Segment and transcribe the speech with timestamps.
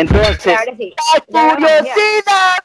[0.00, 0.42] Entonces,
[0.78, 0.94] sí.
[1.28, 2.56] la curiosidad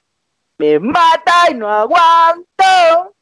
[0.58, 3.16] me mata y no aguanto.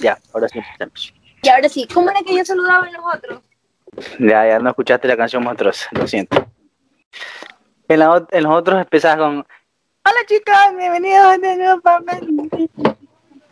[0.00, 1.14] Ya, ahora sí empezamos.
[1.42, 3.40] Y ahora sí, ¿cómo era que yo saludaba en los otros?
[4.18, 6.46] Ya, ya no escuchaste la canción monstruosa, lo siento.
[7.88, 9.46] En, la, ot- en los otros empezás con
[10.04, 12.28] Hola chicas, bienvenidos a este nuevo papel.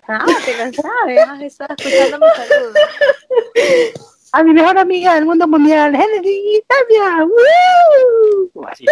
[0.08, 2.72] Ah, te lo sabes, has estado escuchando mi saludo.
[4.32, 7.24] A mi mejor amiga del mundo mundial, Genesis Tapia.
[7.24, 8.64] ¡Woo!
[8.66, 8.84] Así.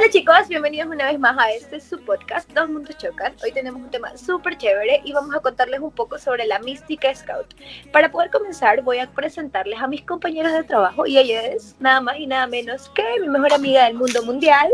[0.00, 3.34] Hola chicos, bienvenidos una vez más a este su podcast Dos Mundos Chocan.
[3.44, 7.14] Hoy tenemos un tema súper chévere y vamos a contarles un poco sobre la mística
[7.14, 7.54] scout.
[7.92, 12.00] Para poder comenzar voy a presentarles a mis compañeros de trabajo y ella es nada
[12.00, 14.70] más y nada menos que mi mejor amiga del mundo mundial,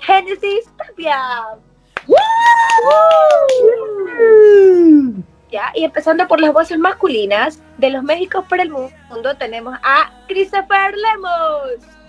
[0.00, 1.20] Genesis Tapia.
[5.50, 10.10] Ya, y empezando por las voces masculinas de los Méxicos para el mundo tenemos a
[10.28, 12.01] Christopher Lemos.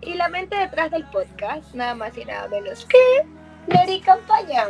[0.00, 3.26] Y la mente detrás del podcast, nada más y nada menos que
[3.66, 4.66] Neri Campaña.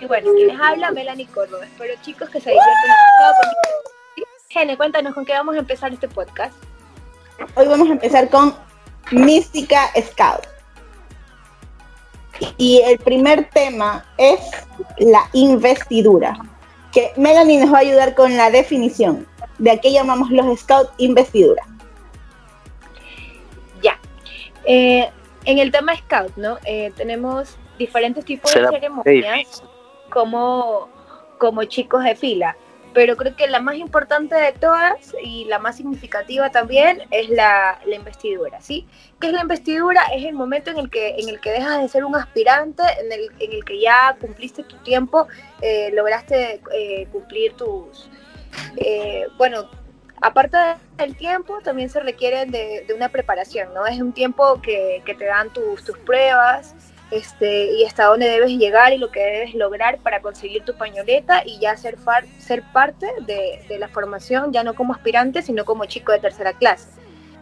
[0.00, 1.64] Y bueno, quienes habla, Melanie Córdoba.
[1.64, 3.52] Espero chicos que se diviertan.
[4.48, 6.54] Gene, cuéntanos con qué vamos a empezar este podcast.
[7.54, 8.54] Hoy vamos a empezar con
[9.10, 10.46] Mística Scout.
[12.56, 14.40] Y el primer tema es
[14.98, 16.36] la investidura,
[16.92, 19.26] que Melanie nos va a ayudar con la definición.
[19.58, 21.62] De a qué llamamos los Scout investidura.
[23.82, 23.98] Ya.
[24.64, 25.10] Eh,
[25.44, 26.58] en el tema Scout, ¿no?
[26.64, 29.62] Eh, tenemos diferentes tipos Será de ceremonias
[30.10, 30.88] como,
[31.38, 32.56] como chicos de fila.
[32.94, 37.80] Pero creo que la más importante de todas y la más significativa también es la,
[37.86, 38.86] la investidura, ¿sí?
[39.18, 40.02] ¿Qué es la investidura?
[40.14, 43.10] Es el momento en el que, en el que dejas de ser un aspirante, en
[43.10, 45.26] el, en el que ya cumpliste tu tiempo,
[45.62, 48.10] eh, lograste eh, cumplir tus...
[48.76, 49.70] eh, bueno,
[50.20, 50.58] aparte
[50.98, 53.86] del tiempo, también se requiere de, de una preparación, ¿no?
[53.86, 56.74] Es un tiempo que, que te dan tus, tus pruebas,
[57.12, 61.42] este, y hasta dónde debes llegar y lo que debes lograr para conseguir tu pañoleta
[61.44, 61.98] y ya ser,
[62.72, 66.88] parte de, la formación, ya no como aspirante, sino como chico de tercera clase.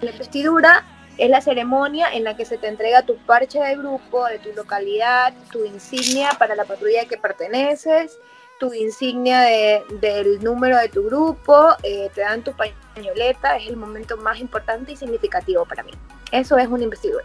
[0.01, 0.85] La investidura
[1.19, 4.53] es la ceremonia en la que se te entrega tu parche de grupo, de tu
[4.55, 8.19] localidad, tu insignia para la patrulla a que perteneces,
[8.59, 13.77] tu insignia de- del número de tu grupo, eh, te dan tu pañoleta, es el
[13.77, 15.93] momento más importante y significativo para mí.
[16.33, 17.25] Eso es una investidura.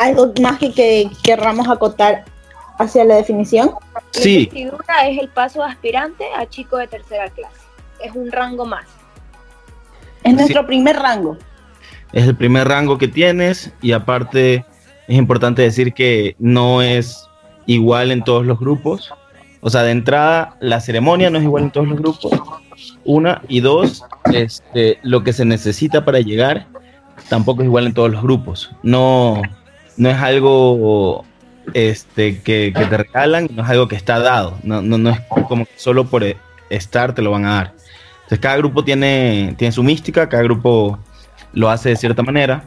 [0.00, 2.24] ¿Algo más que, que querramos acotar
[2.78, 3.70] hacia la definición?
[3.94, 7.60] La Sí, investidura es el paso aspirante a chico de tercera clase.
[8.02, 8.86] Es un rango más.
[10.24, 11.36] Es nuestro primer rango.
[12.12, 14.64] es el primer rango que tienes y aparte
[15.06, 17.28] es importante decir que no es
[17.66, 19.12] igual en todos los grupos.
[19.60, 22.32] O sea, de entrada, la ceremonia no es igual en todos los grupos.
[23.04, 24.02] Una y dos,
[24.32, 26.66] este, lo que se necesita para llegar
[27.28, 28.70] tampoco es igual en todos los grupos.
[28.82, 29.42] No,
[30.00, 31.24] no es algo
[31.74, 34.58] este, que, que te regalan, no es algo que está dado.
[34.62, 36.24] No, no, no es como que solo por
[36.70, 37.74] estar te lo van a dar.
[38.22, 40.98] Entonces, cada grupo tiene, tiene su mística, cada grupo
[41.52, 42.64] lo hace de cierta manera.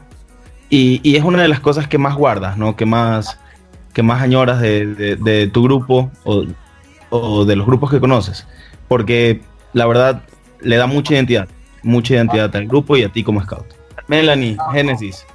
[0.69, 2.75] Y, y es una de las cosas que más guardas, ¿no?
[2.75, 3.39] Que más,
[3.93, 6.43] que más añoras de, de- de tu grupo o,
[7.09, 8.45] o de los grupos que conoces.
[8.87, 9.41] Porque
[9.73, 10.21] la verdad
[10.61, 11.47] le da mucha identidad,
[11.81, 13.65] mucha identidad al grupo y a ti como scout.
[14.07, 15.25] Melanie, Génesis,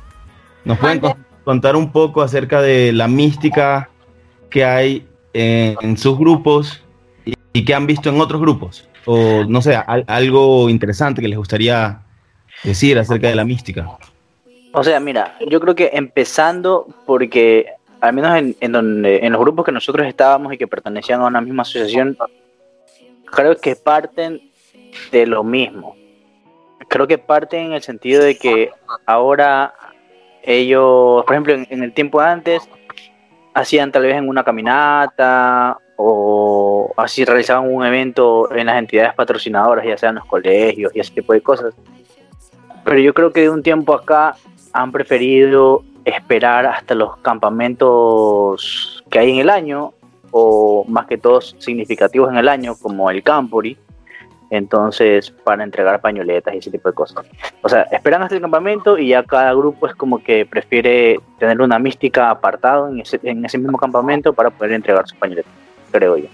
[0.64, 3.88] ¿nos pueden con- contar un poco acerca de la mística
[4.50, 6.84] que hay en, sus grupos
[7.54, 8.86] y, que han visto en otros grupos?
[9.06, 12.02] O no sé, al- algo interesante que les gustaría
[12.64, 13.88] decir acerca de la mística.
[14.74, 17.72] O sea, mira, yo creo que empezando porque
[18.02, 21.28] al menos en, en donde en los grupos que nosotros estábamos y que pertenecían a
[21.28, 22.18] una misma asociación,
[23.24, 24.42] creo que parten
[25.10, 25.96] de lo mismo.
[26.88, 28.70] Creo que parten en el sentido de que
[29.06, 29.72] ahora
[30.42, 32.68] ellos, por ejemplo, en, el tiempo antes,
[33.54, 39.84] hacían tal vez en una caminata o así realizaban un evento en las entidades patrocinadoras,
[39.84, 41.74] ya sean los colegios y ese tipo de cosas.
[42.84, 44.36] Pero yo creo que de un tiempo acá
[44.72, 49.92] han preferido esperar hasta los campamentos que hay en el año,
[50.30, 53.76] o más que todos significativos en el año, como el Campori,
[54.50, 57.24] entonces para entregar pañoletas y ese tipo de cosas.
[57.62, 61.60] O sea, esperan hasta el campamento y ya cada grupo es como que prefiere tener
[61.60, 65.52] una mística apartado en ese, en ese mismo campamento para poder entregar sus pañoletas,
[65.90, 66.26] creo yo.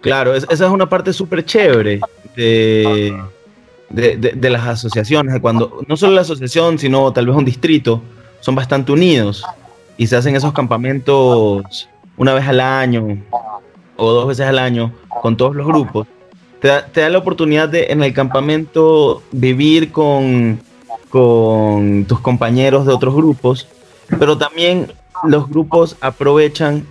[0.00, 2.00] Claro, es- esa es una parte súper chévere
[2.34, 3.22] de,
[3.90, 8.00] de, de- de las asociaciones, cuando no solo la asociación, sino tal vez un distrito,
[8.40, 9.44] son bastante unidos
[9.98, 13.18] y se hacen esos campamentos una vez al año
[14.00, 16.06] o dos veces al año con todos los grupos,
[16.60, 20.60] te da, la oportunidad de en el campamento vivir con,
[21.08, 23.66] con tus compañeros de otros grupos,
[24.18, 24.92] pero también
[25.24, 26.84] los grupos aprovechan,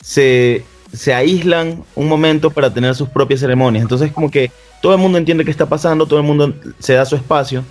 [0.00, 3.82] se, se aíslan un momento para tener sus propias ceremonias.
[3.82, 4.50] Entonces como que
[4.82, 7.64] todo el mundo entiende qué está pasando, todo el mundo se da su espacio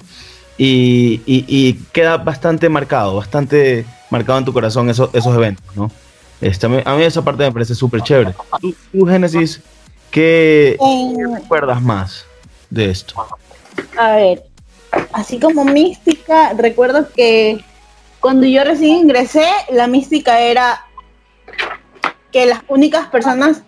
[0.57, 5.91] y, y- y queda bastante marcado, bastante marcado en tu corazón esos, esos eventos, ¿no?
[6.44, 8.36] Este, a, mí, a mí esa parte me parece súper chévere.
[8.60, 9.62] Tú, tú, Génesis,
[10.12, 12.25] ¿qué En- recuerdas más
[12.69, 13.16] de esto?
[13.98, 14.44] a ver,
[15.13, 17.63] así como mística, recuerdo que
[18.19, 20.86] cuando yo recién ingresé, la mística era
[22.31, 23.63] que las únicas personas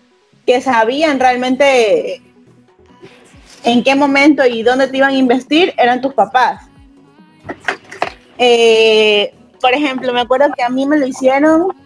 [0.45, 2.21] que sabían realmente
[3.63, 6.61] en qué momento y dónde te iban a investir eran tus papás.
[8.37, 11.84] Eh, por ejemplo, me acuerdo que a mí me lo hicieron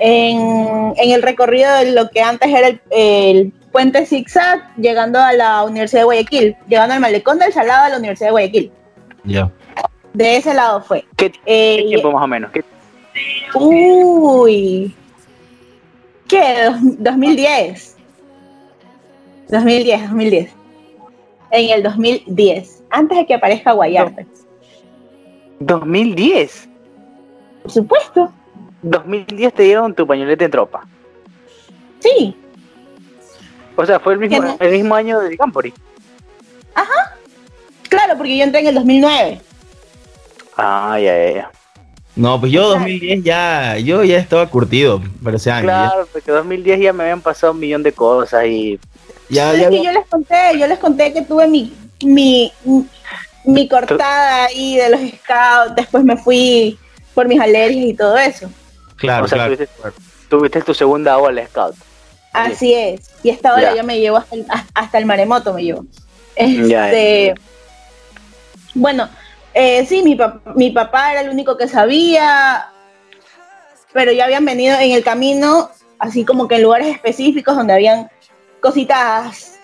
[0.00, 5.32] en, en el recorrido de lo que antes era el, el puente zigzag, llegando a
[5.32, 8.72] la Universidad de Guayaquil, llegando al malecón del Salado a la Universidad de Guayaquil.
[9.24, 9.50] Ya.
[10.14, 11.04] De ese lado fue.
[11.16, 12.50] ¿Qué, Eh, qué tiempo más o menos?
[12.52, 12.64] ¿Qué-
[13.54, 14.94] Uy.
[16.28, 16.64] ¿Qué?
[16.64, 17.96] Dos- 2010.
[19.48, 20.50] 2010, 2010.
[21.50, 22.82] En el 2010.
[22.90, 24.26] Antes de que aparezca Guayarte.
[25.60, 26.68] 2010.
[27.62, 28.32] Por supuesto.
[28.82, 30.86] 2010 te dieron tu pañolete en tropa.
[32.00, 32.36] Sí.
[33.76, 35.72] O sea, fue el mismo, el mismo año de Campori.
[37.88, 39.40] Claro, porque yo entré en el 2009.
[40.56, 41.50] Ah, ya, ya, ya.
[42.16, 45.68] No, pues yo 2010 ya, yo ya estaba curtido para ese año.
[45.68, 48.78] ya- Claro, porque 2010 ya me habían pasado un millón de cosas y
[49.30, 51.72] Ya, Es ya, que yo les conté, yo les conté que tuve mi,
[52.02, 52.50] mi,
[53.44, 56.78] mi cortada ahí de los scouts, después me fui
[57.14, 58.50] por mis alergias y todo eso.
[58.98, 59.56] Claro, o sea, claro.
[59.56, 59.74] tuviste,
[60.28, 61.74] tuviste tu segunda ola Scout.
[62.32, 63.00] Así es.
[63.22, 63.76] Y esta hora Ya.
[63.76, 65.84] ya me llevo hasta el, hasta el maremoto, me llevo.
[66.36, 67.34] Ya, Este,
[68.74, 69.08] Bueno,
[69.54, 72.68] eh, sí, mi, pap- mi papá era el único que sabía,
[73.92, 78.08] pero ya habían venido en el camino, así como que en lugares específicos donde habían
[78.60, 79.54] cositas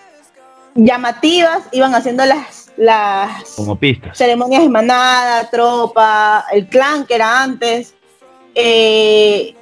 [0.73, 4.17] llamativas, iban haciendo las, las Como pistas.
[4.17, 7.93] ceremonias de manada, tropa, el clan que era antes.
[8.55, 9.53] Eh,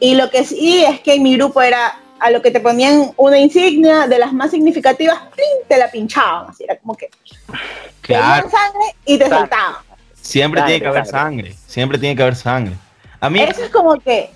[0.00, 3.12] y lo que sí es que en mi grupo era a lo que te ponían
[3.16, 5.18] una insignia de las más significativas,
[5.68, 6.50] te la pinchaban.
[6.50, 7.08] Así era como que
[8.00, 9.38] Claro, sangre y te Sangre.
[9.40, 9.74] soltaban.
[10.20, 11.42] siempre Sangre, tiene que haber sangre.
[11.52, 11.56] sangre.
[11.66, 12.72] Siempre tiene que haber sangre.
[13.20, 14.30] A mí, Eso es como que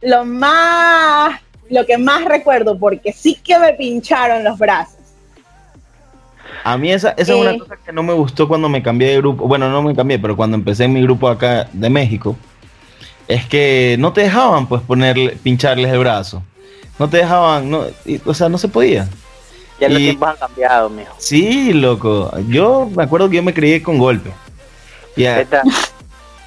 [0.00, 1.40] lo más,
[1.70, 4.96] lo que más recuerdo, porque sí que me pincharon los brazos.
[6.64, 7.58] a mí esa, esa es una Eh.
[7.58, 9.46] cosa que no me gustó cuando me cambié de grupo.
[9.46, 12.36] Bueno, no me cambié, pero cuando empecé en mi grupo acá de México,
[13.28, 16.42] es que no te dejaban pues ponerle, pincharles el brazo.
[16.98, 19.08] No te dejaban, no, y- o sea, no se podía.
[19.80, 21.14] Ya los tiempos han cambiado, mijo.
[21.18, 22.32] Sí, loco.
[22.48, 24.30] Yo me acuerdo que yo me crié con golpe.
[25.16, 25.62] Ya, Esta,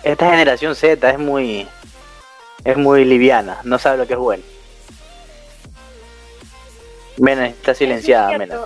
[0.03, 1.67] esta generación Z es muy
[2.63, 4.43] es muy liviana, no sabe lo que es bueno.
[7.17, 8.59] Mena está silenciada, es Mena.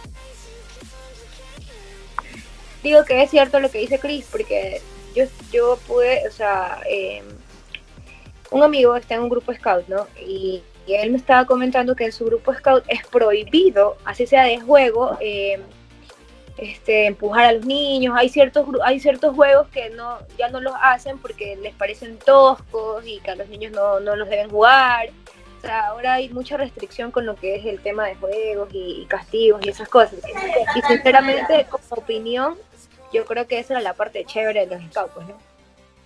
[2.84, 4.81] Digo que es cierto lo que dice Chris, porque
[5.16, 7.22] yo, yo pude, o sea, eh,
[8.51, 10.08] un amigo está en un grupo scout, ¿no?
[10.20, 14.43] Y, y él me estaba comentando que en su grupo scout es prohibido, así sea
[14.43, 15.60] de juego, eh,
[16.58, 18.13] este, empujar a los niños.
[18.17, 23.05] Hay ciertos, hay ciertos juegos que no, ya no los hacen porque les parecen toscos
[23.05, 25.10] y que a los niños no, no los deben jugar.
[25.58, 29.01] O sea, ahora hay mucha restricción con lo que es el tema de juegos y,
[29.01, 30.20] y castigos y esas cosas.
[30.75, 32.58] Y sinceramente, como opinión,
[33.13, 35.50] yo creo que esa era la parte chévere de los scouts, pues, ¿no?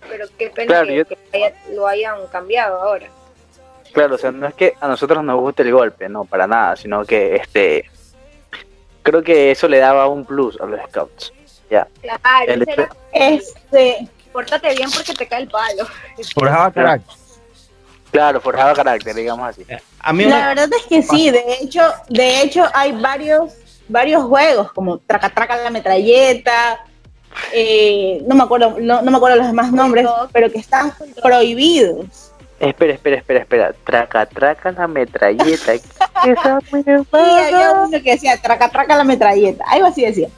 [0.08, 3.06] Pero qué pena Claro, que, yo- que haya- lo hayan cambiado ahora.
[3.92, 6.76] Claro, o sea, no es que a nosotros nos guste el golpe, no, para nada,
[6.76, 7.88] sino que este
[9.02, 11.32] creo que eso le daba un plus a los scouts.
[11.70, 11.86] Ya.
[12.00, 15.86] Claro, El era, Este, pórtate bien porque te cae el palo.
[16.34, 17.16] forjaba carácter.
[18.10, 19.64] Claro, forjaba carácter, digamos así.
[20.00, 23.52] A mí La verdad es que sí, de hecho, de hecho hay varios,
[23.88, 26.84] varios juegos como Traca Traca la metralleta,
[27.52, 30.92] eh, no me acuerdo, no, no me acuerdo los demás nombres, pero que están
[31.22, 32.32] prohibidos.
[32.58, 33.74] Espera, espera, espera, espera.
[33.84, 35.74] Traca, traca la metralleta.
[36.24, 40.28] Esa Y había uno que decía Traca Traca la metralleta, algo así decía.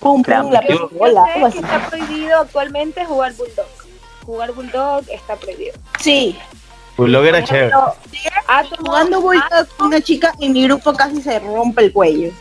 [0.00, 1.58] Pum pum la pistola, algo sé así.
[1.58, 3.66] que está prohibido actualmente jugar Bulldog.
[4.24, 5.74] Jugar Bulldog está prohibido.
[6.00, 6.38] Sí,
[6.96, 7.72] Bulldog era chévere.
[8.78, 12.32] Jugando Bulldog, una chica en mi grupo casi se rompe el cuello.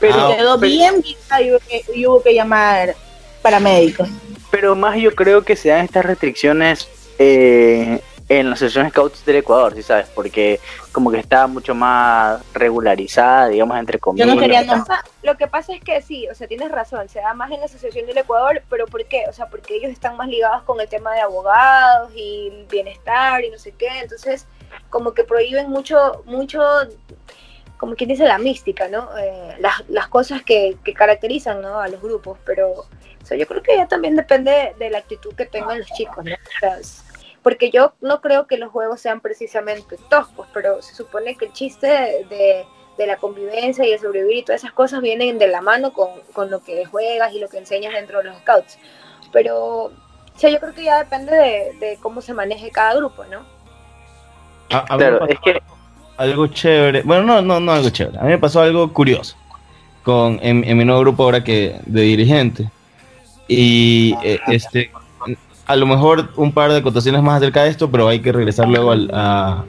[0.00, 2.94] Pero, Y quedó pero- bien vieja y hubo, que, y hubo que llamar
[3.42, 4.08] paramédicos.
[4.50, 6.88] pero más yo creo que se dan estas restricciones
[7.18, 10.06] eh, en la Asociación Scouts del Ecuador, ¿sí sabes?
[10.14, 10.60] Porque
[10.92, 14.26] como que está mucho más regularizada, digamos, entre comillas.
[14.28, 14.84] no quería Lo que, no.
[14.84, 17.60] pasa, lo que pasa es que sí, o sea, tienes razón, se da más en
[17.60, 19.24] la Asociación del Ecuador, pero ¿por qué?
[19.28, 23.50] O sea, porque ellos están más ligados con el tema de abogados y bienestar y
[23.50, 24.46] no sé qué, entonces
[24.90, 26.60] como que prohíben mucho, mucho,
[27.78, 29.08] como quien dice, la mística, ¿no?
[29.18, 31.80] Eh, las, las cosas que, que caracterizan ¿no?
[31.80, 32.86] a los grupos, pero o
[33.24, 36.34] sea, yo creo que ya también depende de la actitud que tengan los chicos, ¿no?
[36.34, 37.04] O sea, es-
[37.42, 41.52] porque yo no creo que los juegos sean precisamente toscos, pero se supone que el
[41.52, 42.66] chiste de, de-
[42.98, 46.08] de la convivencia y el sobrevivir y todas esas cosas vienen de la mano con,
[46.32, 48.76] con lo que juegas y lo que enseñas dentro de los scouts.
[49.32, 49.92] Pero, o
[50.34, 53.46] sea, yo creo que ya depende de, de cómo se maneje cada grupo, ¿no?
[54.70, 55.62] A- a mí me Claro, es que
[56.18, 57.02] algo chévere.
[57.02, 58.18] Bueno, no, no, no algo chévere.
[58.18, 59.36] A mí me pasó algo curioso
[60.02, 62.68] con en, mi nuevo grupo ahora que de dirigente.
[63.46, 64.90] Y eh, este
[65.66, 68.68] a lo mejor un par de acotaciones más acerca de esto, pero hay que regresar
[68.68, 69.64] luego al- a,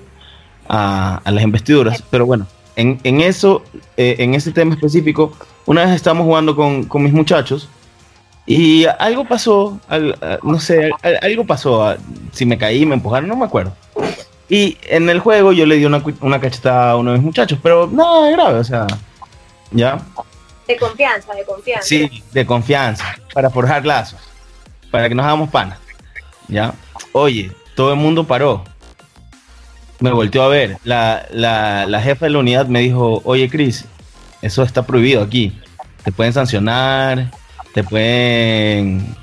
[0.70, 2.02] a- las investiduras.
[2.10, 3.64] Pero bueno, en, en eso,
[3.98, 5.34] eh, en ese tema específico,
[5.66, 7.68] una vez estábamos jugando con, con mis muchachos
[8.46, 9.78] y algo pasó,
[10.42, 11.94] no sé, al- algo pasó,
[12.32, 13.74] si me caí, me empujaron, no me acuerdo.
[14.50, 17.60] Y en el juego yo le di una, una cachetada a uno de mis muchachos,
[17.62, 18.88] pero nada grave, o sea,
[19.72, 20.00] ¿ya?
[20.68, 21.88] De confianza, de confianza.
[21.88, 24.20] Sí, de confianza, para forjar lazos,
[24.90, 25.78] para que nos hagamos panas,
[26.48, 26.74] ¿ya?
[27.12, 28.64] Oye, todo el mundo paró.
[30.00, 30.78] Me volteó a ver.
[30.84, 33.86] La, la, la jefa de la unidad me dijo, oye, Cris,
[34.42, 35.60] eso está prohibido aquí.
[36.04, 37.30] Te pueden sancionar,
[37.74, 39.16] te pueden...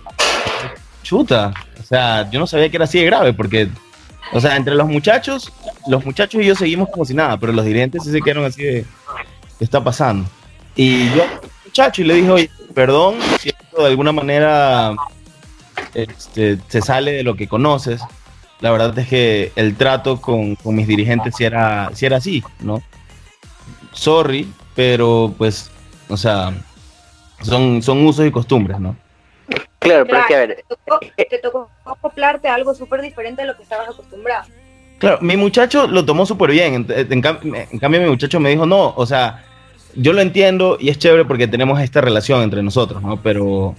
[1.02, 1.54] Chuta.
[1.80, 3.68] O sea, yo no sabía que era así de grave, porque,
[4.33, 5.52] o sea, entre los muchachos,
[5.87, 8.62] los muchachos y yo seguimos como si nada, pero los dirigentes sí se quedaron así
[8.62, 8.85] de,
[9.59, 10.28] ¿qué está pasando?
[10.75, 11.25] Y yo,
[11.64, 14.95] muchacho, y le dije, oye, perdón si esto de alguna manera
[15.95, 18.02] este, se sale de lo que conoces.
[18.61, 22.83] La verdad es que el trato con, con mis dirigentes sí era, era así, ¿no?
[23.92, 25.71] Sorry, pero pues,
[26.09, 26.54] o sea,
[27.42, 28.97] son, son usos y costumbres, ¿no?
[29.88, 33.43] Claro, pero es que a ver, Te tocó, te tocó acoplarte a algo súper diferente
[33.43, 34.47] a lo que estabas acostumbrado.
[34.99, 36.75] Claro, mi muchacho lo tomó súper bien.
[36.75, 39.45] En, en cam- en cambio, mi muchacho me dijo, no, o sea,
[39.95, 43.21] yo lo entiendo y es chévere porque tenemos esta relación entre nosotros, ¿no?
[43.23, 43.75] Pero,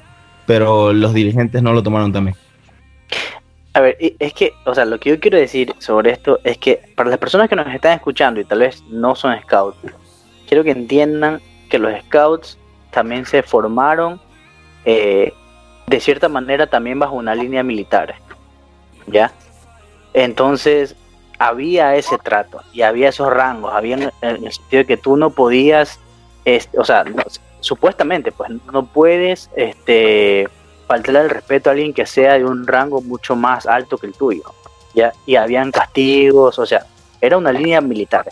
[0.45, 2.35] pero los dirigentes no lo tomaron también.
[3.73, 6.81] A ver, es que, o sea, lo que yo quiero decir sobre esto es que
[6.95, 9.77] para las personas que nos están escuchando y tal vez no son scouts,
[10.47, 12.57] quiero que entiendan que los scouts
[12.91, 14.19] también se formaron
[14.85, 15.31] eh,
[15.87, 18.15] de cierta manera también bajo una línea militar,
[19.07, 19.31] ¿ya?
[20.13, 20.95] Entonces
[21.39, 25.29] había ese trato y había esos rangos, había en el sentido de que tú no
[25.29, 25.99] podías,
[26.43, 27.05] este, o sea,
[27.61, 30.49] supuestamente, pues no puedes, este
[30.87, 34.13] faltarle el respeto a alguien que sea de un rango mucho más alto que el
[34.13, 34.43] tuyo,
[34.93, 35.13] ¿ya?
[35.25, 36.85] Y habían castigos, o sea,
[37.21, 38.25] era una línea militar,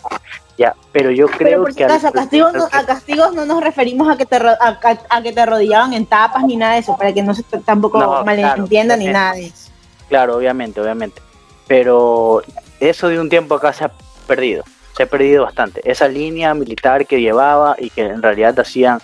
[0.58, 0.74] ¿ya?
[0.92, 1.84] Pero yo creo Pero por si que...
[1.84, 5.32] a castigos, no, a castigos no nos referimos a que te a, a- a que
[5.32, 8.98] te arrodillaban en tapas ni nada de eso, para que no se tampoco No, malentiendan
[8.98, 9.70] claro, ni nada de eso.
[10.08, 11.20] Claro, obviamente, obviamente.
[11.66, 12.42] Pero
[12.80, 13.90] eso de un tiempo acá se ha
[14.26, 14.64] perdido,
[14.96, 15.80] se ha perdido bastante.
[15.84, 19.00] Esa línea militar que llevaba y que en realidad hacían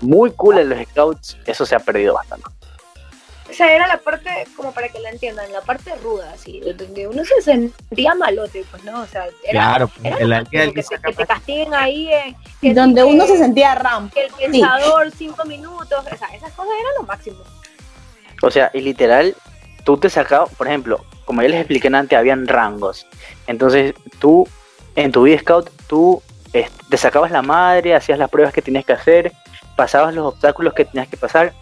[0.00, 2.46] muy cool en los scouts, eso se ha perdido bastante.
[3.52, 7.06] O sea, era la parte, como para que la entiendan, la parte ruda, así, donde
[7.06, 9.02] uno se sentía malote, pues, ¿no?
[9.02, 12.72] O sea, era, Claro, era el que, que te, que te castiguen ahí, eh, que
[12.72, 14.08] donde uno se sentía ram.
[14.08, 17.44] que el pensador cinco minutos, o sea, esas cosas eran lo máximo.
[18.40, 19.36] O sea, y literal,
[19.84, 23.06] tú te sacabas, por ejemplo, como ya les expliqué antes, habían rangos.
[23.46, 24.48] Entonces, tú,
[24.96, 26.22] en tu vida scout, tú
[26.54, 29.32] este, te sacabas la madre, hacías las pruebas que tenías que hacer,
[29.76, 31.52] pasabas los obstáculos que tenías que pasar,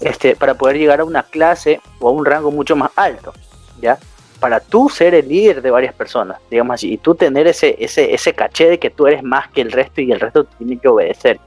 [0.00, 3.32] este, para poder llegar a una clase o a un rango mucho más alto,
[3.80, 3.98] ¿ya?
[4.40, 8.14] Para tú ser el líder de varias personas, digamos así, y tú tener ese, ese,
[8.14, 10.88] ese caché de que tú eres más que el resto y el resto tiene que
[10.88, 11.40] obedecer.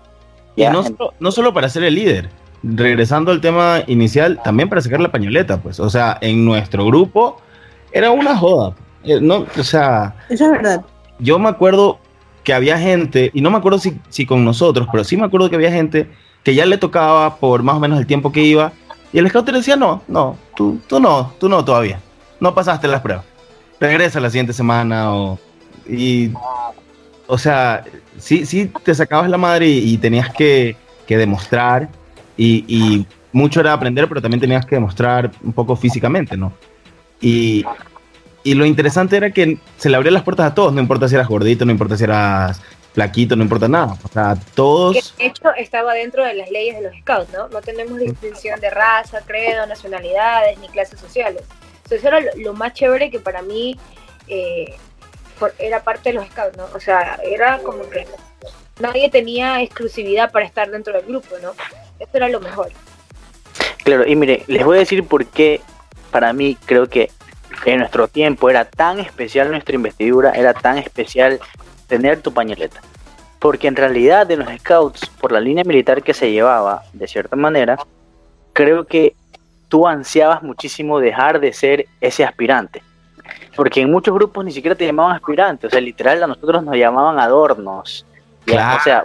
[0.55, 2.29] Y no solo, no solo para ser el líder,
[2.63, 5.79] regresando al tema inicial, también para sacar la pañoleta, pues.
[5.79, 7.41] O sea, en nuestro grupo
[7.91, 8.75] era una joda.
[9.03, 10.81] Eh, No, o sea, Eso es verdad.
[11.19, 11.99] yo me acuerdo
[12.43, 15.49] que había gente, y no me acuerdo si, si con nosotros, pero sí me acuerdo
[15.49, 16.09] que había gente
[16.43, 18.71] que ya le tocaba por más o menos el tiempo que iba,
[19.13, 21.99] y el scout le decía, no, no, tú, tú no, tú no todavía,
[22.39, 23.25] no pasaste las pruebas,
[23.79, 25.39] regresa la siguiente semana, o,
[25.87, 26.31] y,
[27.27, 27.83] o sea,
[28.17, 31.89] sí, sí te sacabas la madre y, y tenías que, que demostrar,
[32.37, 36.53] y, y mucho era aprender, pero también tenías que demostrar un poco físicamente, ¿no?
[37.19, 37.63] Y,
[38.43, 41.15] y lo interesante era que se le abrían las puertas a todos, no importa si
[41.15, 42.61] eras gordito, no importa si eras
[42.93, 43.97] flaquito, no importa nada.
[44.03, 45.13] O sea, todos...
[45.17, 47.47] Que de hecho estaba dentro de las leyes de los scouts, ¿no?
[47.49, 51.43] No tenemos distinción de raza, credo, nacionalidades ni clases sociales.
[51.83, 53.77] Entonces eso era lo, más chévere que para mí
[54.27, 54.75] eh,
[55.59, 56.67] era parte de los scouts, ¿no?
[56.75, 58.05] O sea, era como que
[58.79, 61.51] nadie tenía exclusividad para estar dentro del grupo, ¿no?
[61.99, 62.71] Eso era lo mejor.
[63.83, 65.61] Claro, y mire, les voy a decir por qué
[66.11, 67.09] para mí creo que
[67.65, 71.39] en nuestro tiempo era tan especial nuestra investidura, era tan especial
[71.91, 72.79] tener tu pañoleta.
[73.37, 77.35] Porque en realidad de los scouts, por la línea militar que se llevaba, de cierta
[77.35, 77.77] manera,
[78.53, 79.13] creo que
[79.67, 82.81] tú ansiabas muchísimo dejar de ser ese aspirante.
[83.57, 86.77] Porque en muchos grupos ni siquiera te llamaban aspirante, o sea, literal a nosotros nos
[86.77, 88.05] llamaban adornos.
[88.45, 88.77] Claro.
[88.79, 89.03] O sea,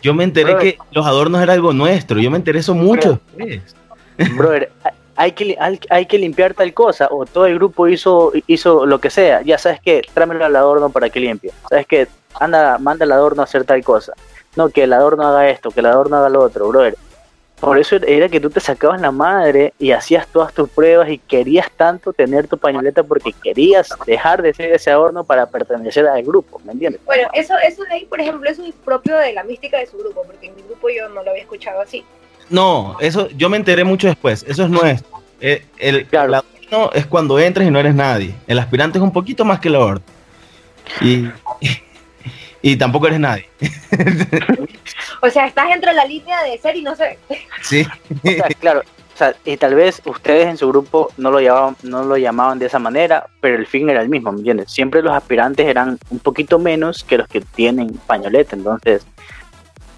[0.00, 3.20] Yo me enteré que los adornos era algo nuestro, yo me enteré eso mucho
[4.36, 4.72] brother,
[5.16, 5.56] hay que,
[5.90, 9.58] hay que limpiar tal cosa, o todo el grupo hizo, hizo lo que sea, ya
[9.58, 12.08] sabes que, tráemelo al adorno para que limpie, sabes que,
[12.40, 14.12] anda, manda el adorno a hacer tal cosa,
[14.56, 16.96] no, que el adorno haga esto, que el adorno haga lo otro, brother.
[17.60, 21.18] Por eso era que tú te sacabas la madre y hacías todas tus pruebas y
[21.18, 26.24] querías tanto tener tu pañoleta porque querías dejar de ser ese adorno para pertenecer al
[26.24, 27.00] grupo, ¿me entiendes?
[27.06, 29.96] Bueno, eso, eso de ahí, por ejemplo, eso es propio de la mística de su
[29.96, 32.04] grupo, porque en mi grupo yo no lo había escuchado así.
[32.50, 35.08] No, eso yo me enteré mucho después, eso es nuestro.
[35.40, 36.28] Eh, El, Claro.
[36.30, 38.34] el adorno es cuando entras y no eres nadie.
[38.48, 40.02] El aspirante es un poquito más que el adorno.
[41.00, 41.28] Y,
[42.62, 43.48] y tampoco eres nadie.
[45.24, 47.16] O sea, estás entre la línea de ser y no ser.
[47.62, 47.86] Sí.
[48.24, 51.76] O sea, claro, o sea, y tal vez ustedes en su grupo no lo llamaban,
[51.84, 54.72] no lo llamaban de esa manera, pero el fin era el mismo, ¿me entiendes?
[54.72, 59.06] Siempre los aspirantes eran un poquito menos que los que tienen pañoleta, entonces,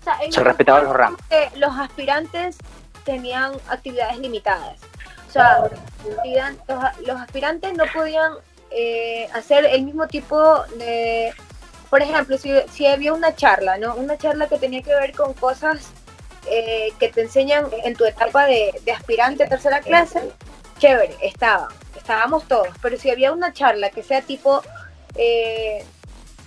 [0.00, 1.20] O sea, en Se respetaban los rangos.
[1.30, 2.58] eh, los aspirantes
[3.04, 4.78] tenían actividades limitadas.
[5.28, 5.58] O sea,
[7.06, 8.32] los aspirantes no podían
[8.70, 11.32] eh, hacer el mismo tipo de...
[11.94, 13.94] Por ejemplo, si, si había una charla, ¿no?
[13.94, 15.92] Una charla que tenía que ver con cosas
[16.50, 20.20] eh, que te enseñan en tu etapa de, de aspirante a tercera clase,
[20.80, 22.66] chévere, estaban, estábamos todos.
[22.82, 24.60] Pero si había una charla que sea tipo
[25.14, 25.84] eh,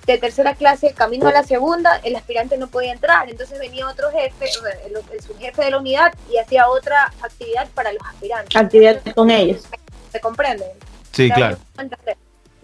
[0.05, 3.29] de tercera clase, camino a la segunda, el aspirante no podía entrar.
[3.29, 7.13] Entonces venía otro jefe, o sea, el, el subjefe de la unidad, y hacía otra
[7.21, 8.53] actividad para los aspirantes.
[8.53, 9.63] Actividad con ellos.
[10.11, 10.71] ¿Se comprenden?
[11.13, 11.57] Sí, claro.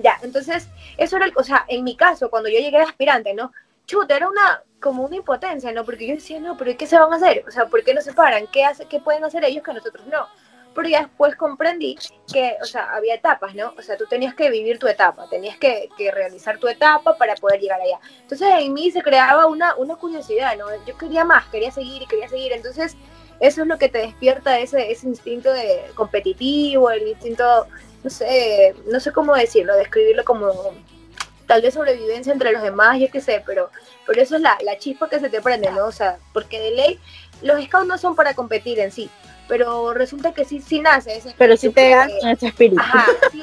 [0.03, 3.33] Ya, entonces, eso era, el, o sea, en mi caso, cuando yo llegué de aspirante,
[3.33, 3.53] ¿no?
[3.87, 5.85] Chuta, era una, como una impotencia, ¿no?
[5.85, 7.45] Porque yo decía, no, pero ¿y ¿qué se van a hacer?
[7.47, 8.45] O sea, ¿por qué no se paran?
[8.51, 10.27] ¿Qué, hace, qué pueden hacer ellos que nosotros no?
[10.75, 11.97] Pero ya después comprendí
[12.31, 13.73] que, o sea, había etapas, ¿no?
[13.77, 17.35] O sea, tú tenías que vivir tu etapa, tenías que, que realizar tu etapa para
[17.35, 17.99] poder llegar allá.
[18.23, 20.65] Entonces, en mí se creaba una, una curiosidad, ¿no?
[20.85, 22.51] Yo quería más, quería seguir y quería seguir.
[22.51, 22.97] Entonces,
[23.39, 27.67] eso es lo que te despierta ese, ese instinto de competitivo, el instinto
[28.03, 30.51] no sé, no sé cómo decirlo, describirlo como
[31.47, 33.69] tal vez sobrevivencia entre los demás, yo qué sé, pero,
[34.05, 35.85] pero eso es la, la chispa que se te prende, ¿no?
[35.85, 36.99] O sea, porque de ley,
[37.41, 39.09] los scouts no son para competir en sí,
[39.47, 42.79] pero resulta que sí, sí nace ese Pero sí te dan ese espíritu.
[42.81, 43.41] Ajá, sí,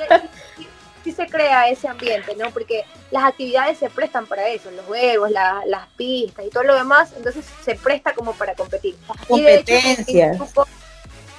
[0.57, 0.68] sí-
[1.05, 2.51] sí se crea ese ambiente, ¿no?
[2.51, 6.75] Porque las actividades se prestan para eso, los juegos, la- las pistas y todo lo
[6.75, 8.96] demás, entonces se presta como para competir.
[9.31, 10.37] Y de hecho, en mi Competencias.
[10.38, 10.66] grupo-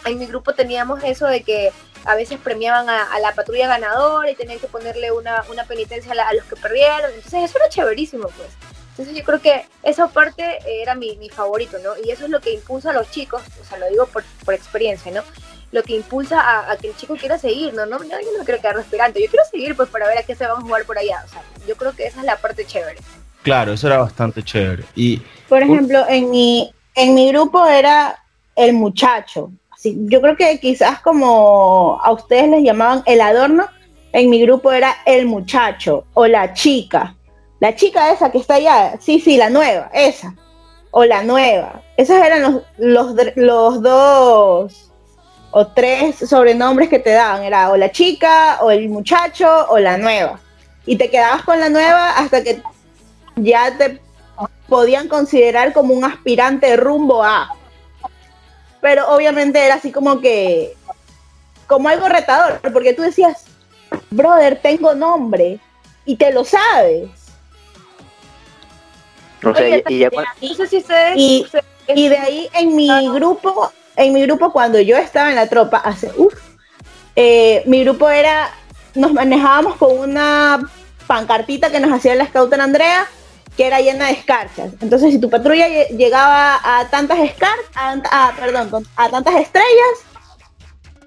[0.05, 1.71] en mi grupo teníamos eso de que
[2.05, 6.11] a veces premiaban a, a la patrulla ganadora y tenían que ponerle una, una penitencia
[6.11, 7.11] a, la- a los que perdieron.
[7.13, 8.49] Entonces eso era chéverísimo, pues.
[8.91, 11.91] Entonces yo creo que esa parte era mi, mi favorito, ¿no?
[12.03, 14.53] Y eso es lo que impulsa a los chicos, o sea, lo digo por, por
[14.53, 15.23] experiencia, ¿no?
[15.71, 17.85] Lo que impulsa a, a que el chico quiera seguir, ¿no?
[17.85, 20.45] no yo no quiero quedar respirante, yo quiero seguir pues para ver a qué se
[20.45, 21.23] van a jugar por allá.
[21.25, 22.99] O sea, yo creo que esa es la parte chévere.
[23.43, 24.83] Claro, eso era bastante chévere.
[24.95, 28.21] Y Por ejemplo, en mi, en mi grupo era
[28.57, 29.49] el muchacho.
[29.81, 33.65] Así, yo creo que quizás como a ustedes les llamaban el adorno,
[34.13, 37.15] en mi grupo era el muchacho o la chica.
[37.59, 40.35] La chica esa que está allá, sí, sí, la nueva, esa.
[40.91, 41.81] O la nueva.
[41.97, 44.91] Esos eran los, los, los dos
[45.49, 47.41] o tres sobrenombres que te daban.
[47.41, 50.39] Era o la chica, o el muchacho, o la nueva.
[50.85, 52.61] Y te quedabas con la nueva hasta que
[53.35, 53.99] ya te
[54.69, 57.55] podían considerar como un aspirante rumbo a.
[58.81, 60.75] Pero obviamente era así como que,
[61.67, 63.45] como algo retador, porque tú decías,
[64.09, 65.59] brother, tengo nombre,
[66.05, 67.09] y te lo sabes.
[69.43, 71.13] o sea, Oye, y, y ya cuando- No sé si ustedes...
[71.17, 75.35] Y- ustedes- Y de ahí en mi grupo, en mi grupo cuando yo estaba en
[75.35, 76.33] la tropa, hace, uff,
[77.65, 78.49] mi grupo era,
[78.95, 80.69] nos manejábamos con una
[81.07, 83.07] pancartita que nos hacía la Scout en Andrea,
[83.57, 84.71] que era llena de escarchas.
[84.81, 89.95] Entonces, si tu patrulla lle- llegaba a tantas escarchas, a, perdón, con- a tantas estrellas,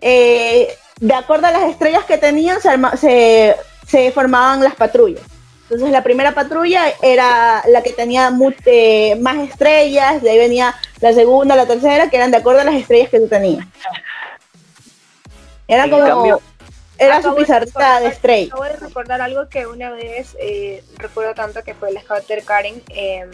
[0.00, 5.22] eh, de acuerdo a las estrellas que tenían, se, arma- se, se formaban las patrullas.
[5.62, 8.30] Entonces la primera patrulla era la que tenía
[8.66, 12.64] eh, más estrellas, de ahí venía la segunda, la tercera, que eran de acuerdo a
[12.64, 13.66] las estrellas que tú tenías.
[15.66, 16.04] Era como...
[16.98, 18.46] era su pizarrita de estrella.
[18.48, 22.82] Acabo de recordar algo que una vez, eh, recuerdo tanto que fue la scouter Karen,
[22.90, 23.30] em,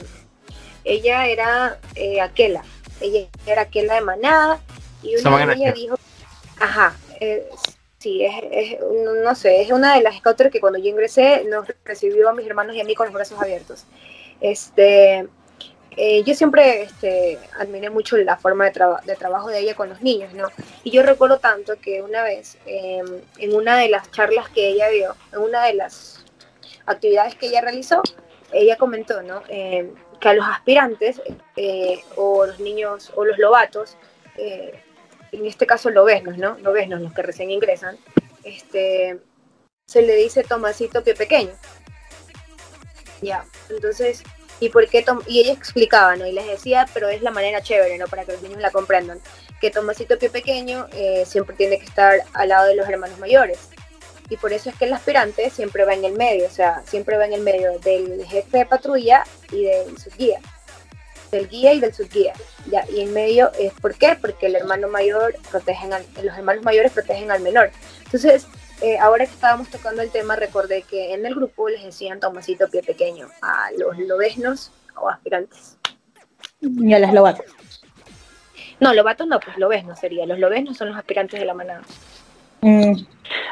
[0.85, 2.63] ella era eh, Aquela,
[3.01, 4.61] ella era Aquela de Manada,
[5.03, 5.99] y una vez ella dijo,
[6.59, 7.49] ajá, eh,
[7.99, 8.79] sí, es,
[9.25, 12.47] no sé, es una de las scouters que cuando yo ingresé nos recibió a mis
[12.47, 13.85] hermanos y a mí con los brazos abiertos.
[14.41, 15.29] Este,
[15.97, 20.33] eh, yo siempre este, admiré mucho la forma de, trabajo de ella con los niños,
[20.35, 20.49] ¿no?
[20.85, 24.89] Y yo recuerdo tanto que una vez, em, en una de las charlas que ella
[24.89, 26.25] dio, en una de las
[26.87, 28.03] actividades que ella realizó,
[28.53, 29.43] ella comentó, ¿no?
[29.49, 31.21] Em, que a los aspirantes
[31.57, 33.97] eh, o los niños o los lobatos,
[34.37, 34.83] eh,
[35.33, 36.57] en este caso lobesnos, ¿no?
[36.59, 37.97] Lobesnos, los que recién ingresan,
[38.45, 39.19] este,
[39.87, 41.53] se le dice Tomasito pie pequeño.
[43.23, 44.23] Ya, entonces
[44.61, 46.27] y por qué y ella explicaba, ¿no?
[46.27, 48.07] Y les decía, pero es la manera chévere, ¿no?
[48.07, 49.19] Para que los niños la comprendan,
[49.61, 53.59] que Tomasito Pie Pequeño eh, siempre tiene que estar al lado de los hermanos mayores.
[54.29, 57.17] Y por eso es que el aspirante siempre va en el medio, o sea, siempre
[57.17, 60.41] va en el medio del jefe de patrulla y del subguía.
[61.33, 62.35] Del guía y del subguía.
[62.71, 64.17] Ya, y en medio es ¿por qué?
[64.21, 65.91] Porque el hermano mayor protegen
[66.23, 67.71] los hermanos mayores protegen al menor.
[68.05, 68.47] Entonces,
[68.83, 72.69] eh, ahora que estábamos tocando el tema, recordé que en el grupo les decían Tomasito
[72.69, 75.77] Pie Pequeño a los lobesnos o aspirantes.
[76.61, 77.47] Y a las lobatas.
[78.81, 80.27] No, lobatos no, pues lobesnos sería.
[80.27, 81.83] Los lobesnos son los aspirantes de la manada.
[82.63, 82.93] Mm.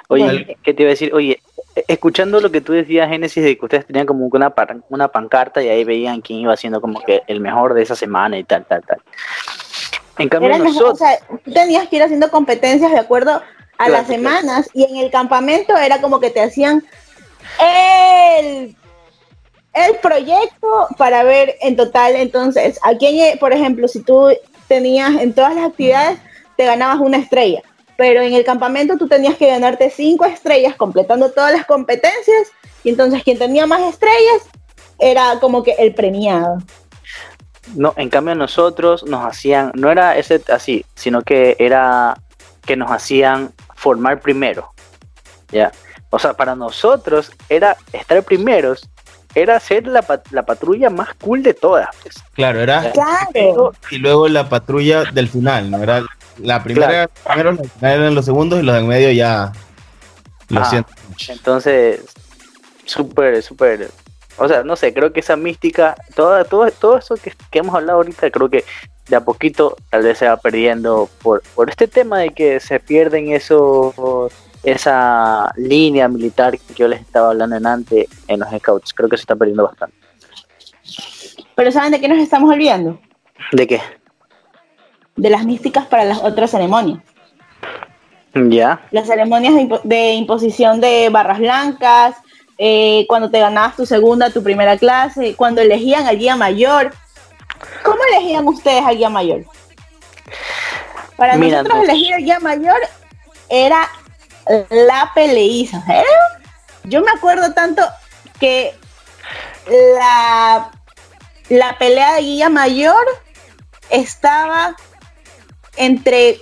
[0.09, 1.13] Oye, ¿qué te iba a decir?
[1.15, 1.41] Oye,
[1.77, 4.55] e-, escuchando lo que tú decías, Génesis, de que ustedes tenían como una,
[4.89, 8.39] una pancarta y ahí veían quién iba siendo como que el mejor de esa semana
[8.39, 9.01] y tal, tal, tal.
[10.19, 10.95] En cambio, nosotros...
[10.95, 13.43] o sea, tú tenías que ir haciendo competencias de acuerdo
[13.79, 16.85] a las semanas y en el campamento era como que te hacían
[17.61, 18.77] el,
[19.73, 22.17] el proyecto para ver en total.
[22.17, 24.29] Entonces a quién, por ejemplo, si tú
[24.67, 26.19] tenías en todas las actividades,
[26.57, 27.63] te ganabas una estrella,
[27.97, 32.49] pero en el campamento tú tenías que ganarte cinco estrellas completando todas las competencias.
[32.85, 34.43] Y entonces quien tenía más estrellas
[34.99, 36.59] era como que el premiado.
[37.75, 42.17] No, en cambio nosotros nos hacían, no era ese así, sino que era
[42.65, 44.73] que nos hacían formar primero.
[45.51, 45.73] ¿ya?
[46.11, 48.89] O sea, para nosotros era estar primeros,
[49.35, 51.89] era ser la, la patrulla más cool de todas.
[52.03, 52.17] Pues.
[52.35, 52.91] Claro, era.
[52.93, 53.73] Claro.
[53.91, 55.83] Y luego la patrulla del final, ¿no?
[55.83, 56.03] Era
[56.39, 59.53] la primera, primero, la eran los segundos y los de en medio ya.
[60.49, 60.91] Lo ah, siento
[61.29, 62.01] Entonces,
[62.87, 63.91] súper, súper.
[64.39, 67.75] O sea, no sé, creo que esa mística, todo, todo, todo eso que, que hemos
[67.75, 68.65] hablado ahorita, creo que
[69.09, 72.79] de a poquito tal vez se va perdiendo por, por este tema de que se
[72.81, 74.31] pierden eso
[74.63, 78.93] esa línea militar que yo les estaba hablando en antes en los scouts.
[78.93, 79.97] Creo que se está perdiendo bastante.
[81.55, 83.01] Pero ¿saben de qué nos estamos olvidando?
[83.53, 83.81] ¿De qué?
[85.17, 87.01] De las místicas para las otras ceremonias.
[88.35, 88.81] Ya.
[88.91, 92.17] Las ceremonias de, imposición de barras blancas,
[92.59, 96.93] eh, cuando te ganabas tu segunda, tu primera clase, cuando elegían al guía mayor,
[97.85, 99.45] ¿Cómo elegían ustedes al guía mayor?
[101.17, 102.79] Para nosotros elegir al guía mayor
[103.49, 103.89] era
[104.71, 105.83] la peleiza.
[105.89, 106.05] ¿eh?
[106.85, 107.83] Yo me acuerdo tanto
[108.39, 108.75] que
[109.99, 110.71] la,
[111.49, 113.05] la pelea de guía mayor
[113.91, 114.77] estaba
[115.77, 116.41] entre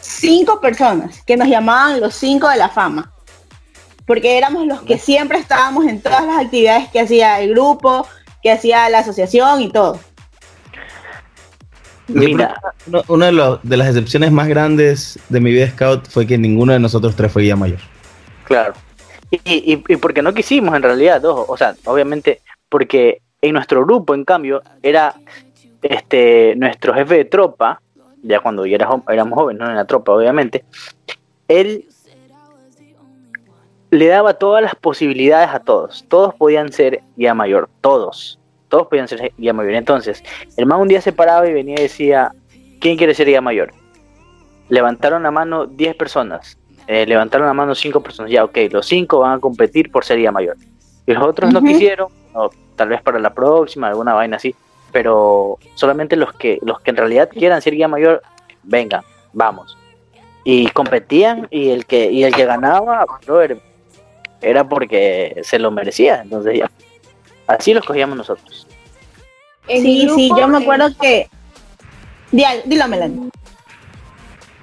[0.00, 3.12] cinco personas que nos llamaban los cinco de la fama.
[4.06, 8.06] Porque éramos los que siempre estábamos en todas las actividades que hacía el grupo,
[8.40, 9.98] que hacía la asociación y todo.
[12.08, 12.60] Mira,
[13.08, 17.16] una de, las excepciones más grandes de mi vida scout fue que ninguno de nosotros
[17.16, 17.78] tres fue guía mayor.
[18.44, 18.74] Claro.
[19.30, 23.84] Y, y, y porque no quisimos en realidad, dos, o sea, obviamente, porque en nuestro
[23.84, 25.14] grupo, en cambio, era
[25.82, 27.80] este nuestro jefe de tropa,
[28.22, 30.64] ya cuando ya éramos jóvenes, no en la tropa, obviamente,
[31.48, 31.86] él
[33.90, 36.04] le daba todas las posibilidades a todos.
[36.08, 38.38] Todos podían ser guía mayor, todos
[38.68, 39.74] todos podían ser guía mayor.
[39.74, 40.22] Entonces,
[40.56, 42.32] el man un día se paraba y venía y decía,
[42.80, 43.72] ¿quién quiere ser guía mayor?
[44.68, 49.18] Levantaron la mano 10 personas, eh, levantaron la mano 5 personas, ya, ok, los 5
[49.20, 50.56] van a competir por ser guía mayor.
[51.06, 54.54] Y los otros no quisieron, o tal vez para la próxima, alguna vaina así,
[54.92, 58.22] pero solamente los que, los que en realidad quieran ser guía mayor,
[58.64, 59.02] vengan,
[59.32, 59.78] vamos.
[60.42, 63.04] Y competían y el que, y el que ganaba,
[64.40, 66.70] era porque se lo merecía, entonces ya.
[67.46, 68.66] Así los cogíamos nosotros.
[69.68, 71.28] sí, sí, yo me acuerdo que...
[72.32, 73.30] Dilo, Melanie.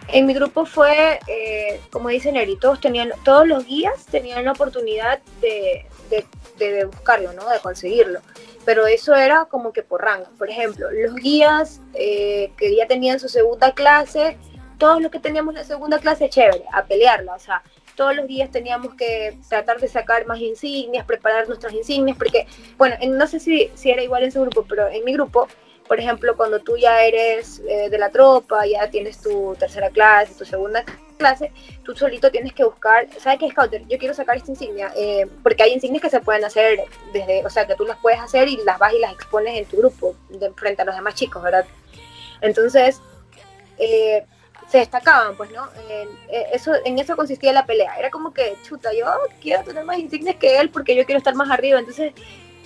[0.09, 4.51] En mi grupo fue, eh, como dice Neri, todos, tenían, todos los guías tenían la
[4.51, 6.25] oportunidad de, de,
[6.57, 7.49] de buscarlo, ¿no?
[7.49, 8.19] De conseguirlo.
[8.65, 10.27] Pero eso era como que por rango.
[10.37, 14.37] Por ejemplo, los guías eh, que ya tenían su segunda clase,
[14.77, 17.33] todos los que teníamos la segunda clase, chévere, a pelearla.
[17.33, 17.63] O sea,
[17.95, 22.95] todos los días teníamos que tratar de sacar más insignias, preparar nuestras insignias, porque, bueno,
[23.07, 25.47] no sé si, si era igual en su grupo, pero en mi grupo
[25.87, 30.33] por ejemplo, cuando tú ya eres eh, de la tropa, ya tienes tu tercera clase,
[30.33, 30.83] tu segunda
[31.17, 31.51] clase,
[31.83, 33.85] tú solito tienes que buscar, ¿sabes qué, Scouter?
[33.87, 37.49] Yo quiero sacar esta insignia, eh, porque hay insignias que se pueden hacer desde, o
[37.49, 40.15] sea, que tú las puedes hacer y las vas y las expones en tu grupo,
[40.29, 41.65] de, frente a los demás chicos, ¿verdad?
[42.41, 43.01] Entonces,
[43.77, 44.25] eh,
[44.73, 45.69] se destacaban, pues, ¿no?
[46.51, 47.95] eso, en eso consistía la pelea.
[47.99, 49.05] Era como que, chuta, yo
[49.39, 51.77] quiero tener más insignias que él porque yo quiero estar más arriba.
[51.77, 52.11] Entonces,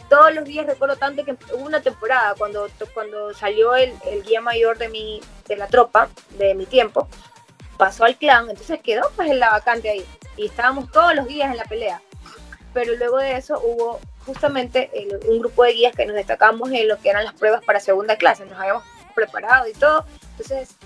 [0.09, 4.39] todos los días recuerdo tanto que hubo una temporada cuando, cuando salió el, el, guía
[4.39, 7.09] mayor de, mi, de la tropa, de mi tiempo,
[7.75, 10.05] pasó al clan, entonces quedó pues en la vacante ahí
[10.37, 12.01] y estábamos todos los días en la pelea.
[12.73, 14.89] Pero luego de eso hubo justamente
[15.27, 18.15] un grupo de guías que nos destacamos en lo que eran las pruebas para segunda
[18.15, 20.05] clase, nos habíamos preparado y todo,
[20.37, 20.77] entonces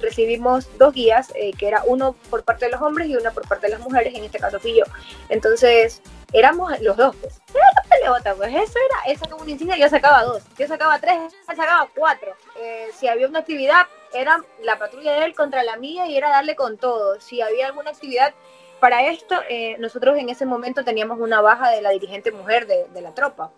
[0.00, 3.46] recibimos dos guías, eh, que era uno por parte de los hombres y una por
[3.46, 4.84] parte de las mujeres, en este caso fui yo.
[5.28, 7.40] Entonces éramos los dos, pues.
[7.88, 11.56] Peleota, pues eso era, él sacaba una insignia, yo sacaba dos, yo sacaba tres, él
[11.56, 12.34] sacaba cuatro.
[12.58, 16.30] Eh, si había una actividad, era la patrulla de él contra la mía y era
[16.30, 17.20] darle con todo.
[17.20, 18.34] Si había alguna actividad
[18.80, 23.00] para esto, eh, nosotros en ese momento teníamos una baja de la dirigente mujer de
[23.00, 23.50] la tropa.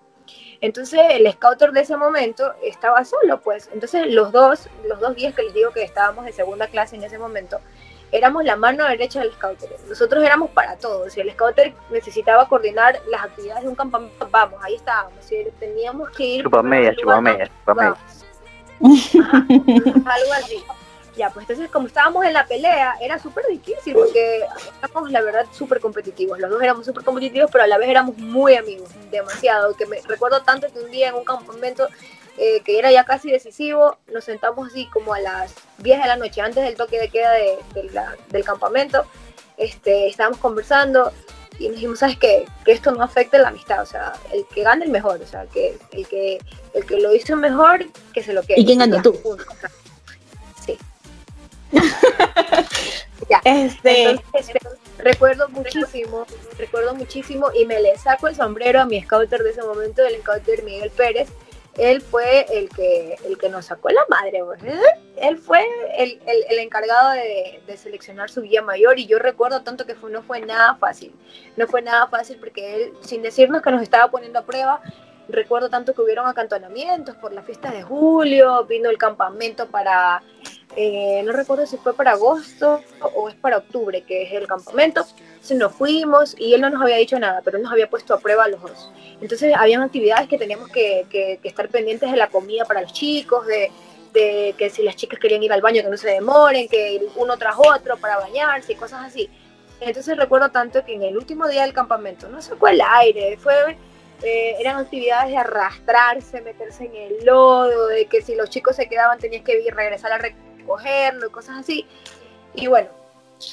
[0.60, 3.70] Entonces el scouter de ese momento estaba solo, pues.
[3.72, 7.04] Entonces los dos, los dos días que les digo que estábamos en segunda clase en
[7.04, 7.60] ese momento,
[8.10, 9.70] éramos la mano derecha del scouter.
[9.88, 11.12] Nosotros éramos para todos.
[11.12, 15.24] Si el scouter necesitaba coordinar las actividades de un campamento, vamos, ahí estábamos.
[15.24, 16.42] Si teníamos que ir...
[16.44, 17.96] Chupa media, chupa media, chupa media.
[18.80, 20.64] algo así.
[21.18, 24.44] Ya, pues entonces como estábamos en la pelea, era súper difícil porque
[24.80, 26.38] éramos la verdad súper competitivos.
[26.38, 29.74] Los dos éramos súper competitivos, pero a la vez éramos muy amigos, demasiado.
[29.74, 31.88] Que me recuerdo tanto que un día en un campamento
[32.36, 36.16] eh, que era ya casi decisivo, nos sentamos así como a las 10 de la
[36.16, 37.58] noche, antes del toque de queda de,
[38.30, 39.04] del campamento.
[39.56, 41.12] Este, estábamos conversando
[41.58, 42.44] y nos dijimos, ¿sabes qué?
[42.64, 45.46] Que esto no afecte la amistad, o sea, el que gane el mejor, o sea,
[45.46, 46.38] que el que,
[46.74, 48.60] el que lo hizo mejor, que se lo quede.
[48.60, 49.18] ¿Y quién ganó tú?
[53.28, 53.40] Ya.
[53.44, 54.20] Este...
[54.98, 56.26] recuerdo muchísimo,
[56.58, 60.20] recuerdo muchísimo y me le saco el sombrero a mi scouter de ese momento, el
[60.20, 61.28] scouter Miguel Pérez.
[61.76, 64.80] Él fue el que, el que nos sacó la madre, ¿eh?
[65.16, 65.64] él fue
[65.96, 69.94] el, el, el encargado de, de, seleccionar su guía mayor y yo recuerdo tanto que
[69.94, 71.14] fue, no fue nada fácil,
[71.56, 74.82] no fue nada fácil porque él, sin decirnos que nos estaba poniendo a prueba,
[75.28, 80.22] recuerdo tanto que hubieron acantonamientos por las fiestas de julio, vino el campamento para
[80.76, 85.04] eh, no recuerdo si fue para agosto o es para octubre, que es el campamento.
[85.18, 88.14] Entonces nos fuimos y él no nos había dicho nada, pero él nos había puesto
[88.14, 88.92] a prueba a los dos.
[89.20, 92.92] Entonces habían actividades que teníamos que, que, que estar pendientes de la comida para los
[92.92, 93.72] chicos, de,
[94.12, 97.54] que si las chicas querían ir al baño que no se demoren, que uno tras
[97.56, 99.28] otro para bañarse y cosas así.
[99.80, 103.76] Entonces recuerdo tanto que en el último día del campamento, no sé cuál aire, fue
[104.22, 108.88] eh, eran actividades de arrastrarse, meterse en el lodo, de que si los chicos se
[108.88, 110.20] quedaban tenías que ir, regresar a
[110.66, 111.86] cogerlo y cosas así.
[112.54, 112.88] Y bueno,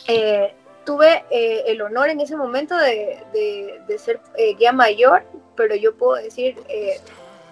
[0.07, 0.53] eh,
[0.85, 3.23] tuve eh, el honor en ese momento de,
[3.87, 5.23] de, ser eh, guía mayor,
[5.55, 6.55] pero yo puedo decir,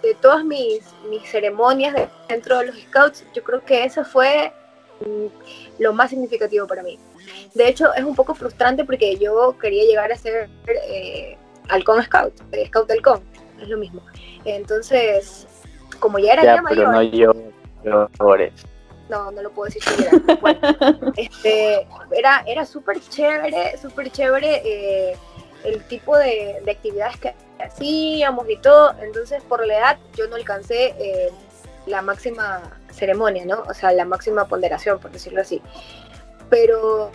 [0.02, 1.96] de todas mis, mis ceremonias
[2.28, 4.52] dentro de los scouts, yo creo que eso fue
[5.00, 7.00] mm, lo más significativo para mí.
[7.54, 10.50] De hecho, es un poco frustrante porque yo quería llegar a ser
[11.70, 12.34] halcón scout,
[12.68, 13.22] scout halcón,
[13.62, 14.02] es lo mismo.
[14.46, 15.48] Entonces,
[16.00, 17.36] como ya era ya, pero mayor...
[17.84, 18.10] No yo,
[19.10, 20.38] no, no lo puedo decir era.
[20.42, 20.60] Bueno,
[21.18, 25.18] este, era era súper chévere, súper chévere eh,
[25.64, 28.96] el tipo de, de, actividades que hacíamos y todo.
[29.02, 31.32] Entonces, por la edad, yo no alcancé eh,
[31.86, 33.64] la máxima ceremonia, ¿no?
[33.68, 35.62] O sea, la máxima ponderación, por decirlo así.
[36.54, 37.10] Pero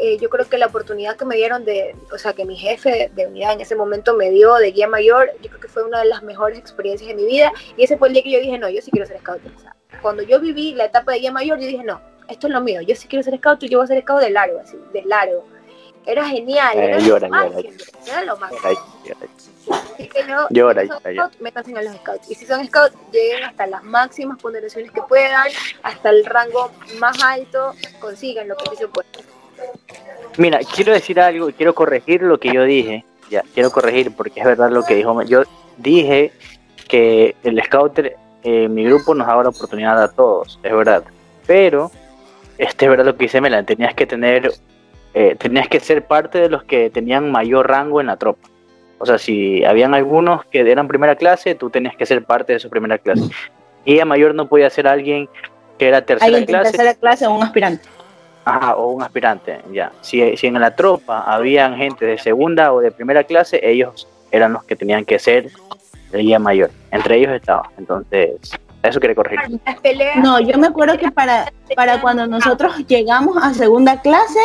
[0.00, 3.12] eh, yo creo que la oportunidad que me dieron de, o sea, que mi jefe
[3.14, 6.00] de unidad en ese momento me dio de guía mayor, yo creo que fue una
[6.00, 7.52] de las mejores experiencias de mi vida.
[7.76, 9.40] Y ese fue el día que yo dije, no, yo sí quiero ser scout.
[9.56, 12.52] O sea, cuando yo viví la etapa de guía mayor, yo dije, no, esto es
[12.52, 14.58] lo mío, yo sí quiero ser scout y yo voy a ser scout de largo,
[14.58, 15.44] así, de largo.
[16.04, 17.70] Era genial, Eh, era, lo máximo,
[18.08, 19.51] era lo máximo.
[19.70, 22.30] Así que no, Llora, si son llora, scouts, métanse en los scouts.
[22.30, 25.48] Y si son scouts, lleguen hasta las máximas ponderaciones que puedan,
[25.82, 29.08] hasta el rango más alto, consigan lo que sí se puede.
[30.38, 33.04] Mira, quiero decir algo, y quiero corregir lo que yo dije.
[33.30, 35.22] Ya, quiero corregir porque es verdad lo que dijo.
[35.22, 35.42] Yo
[35.76, 36.32] dije
[36.88, 41.04] que el scouter, eh, mi grupo nos daba la oportunidad a todos, es verdad.
[41.46, 41.90] Pero,
[42.58, 44.52] este es verdad lo que dice Melan, tenías que tener,
[45.14, 48.48] eh, tenías que ser parte de los que tenían mayor rango en la tropa.
[49.02, 52.60] O sea, si habían algunos que eran primera clase, tú tenías que ser parte de
[52.60, 53.24] su primera clase.
[53.84, 55.28] Y a mayor no podía ser alguien
[55.76, 56.70] que era tercera Alguien en clase.
[56.70, 57.88] tercera clase o un aspirante.
[58.44, 59.90] Ajá, o un aspirante, ya.
[60.02, 64.52] Si, si en la tropa habían gente de segunda o de primera clase, ellos eran
[64.52, 65.50] los que tenían que ser
[66.12, 66.70] el guía mayor.
[66.92, 67.70] Entre ellos estaba.
[67.78, 68.52] Entonces,
[68.84, 69.60] eso quiere corregir.
[70.22, 74.38] No, yo me acuerdo que para, para cuando nosotros llegamos a segunda clase,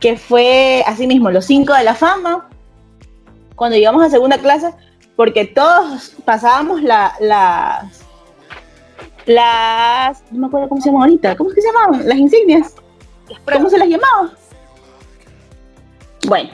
[0.00, 2.48] que fue así mismo, los cinco de la fama,
[3.60, 4.72] cuando llegamos a segunda clase,
[5.16, 8.06] porque todos pasábamos la, las,
[9.26, 12.08] las, no me acuerdo cómo se llaman ahorita, ¿cómo es que se llamaban?
[12.08, 12.74] Las insignias,
[13.52, 14.32] ¿cómo se las llamaba?
[16.26, 16.48] Bueno,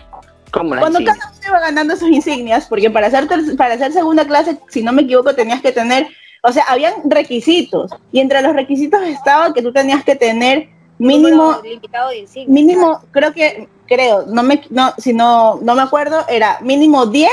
[0.51, 1.23] ¿Cómo la cuando insignia?
[1.23, 4.92] cada uno iba ganando sus insignias, porque para hacer, para hacer segunda clase, si no
[4.92, 6.09] me equivoco, tenías que tener,
[6.42, 11.53] o sea, habían requisitos, y entre los requisitos estaba que tú tenías que tener mínimo,
[11.53, 12.51] número limitado de insignias.
[12.51, 17.31] mínimo, creo que, creo, no me, no, si no, no me acuerdo, era mínimo 10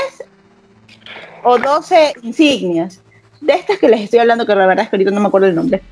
[1.42, 3.00] o 12 insignias.
[3.40, 5.48] De estas que les estoy hablando, que la verdad es que ahorita no me acuerdo
[5.48, 5.82] el nombre.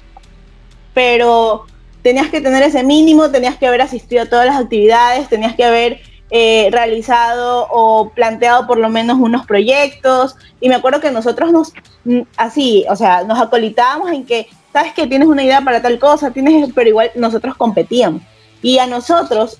[0.94, 1.66] Pero
[2.02, 5.64] tenías que tener ese mínimo, tenías que haber asistido a todas las actividades, tenías que
[5.64, 10.36] haber eh, realizado o planteado por lo menos unos proyectos.
[10.60, 11.72] Y me acuerdo que nosotros nos,
[12.04, 15.98] mm, así, o sea, nos acolitábamos en que, sabes que tienes una idea para tal
[15.98, 18.22] cosa, tienes, pero igual nosotros competíamos.
[18.62, 19.58] Y a nosotros,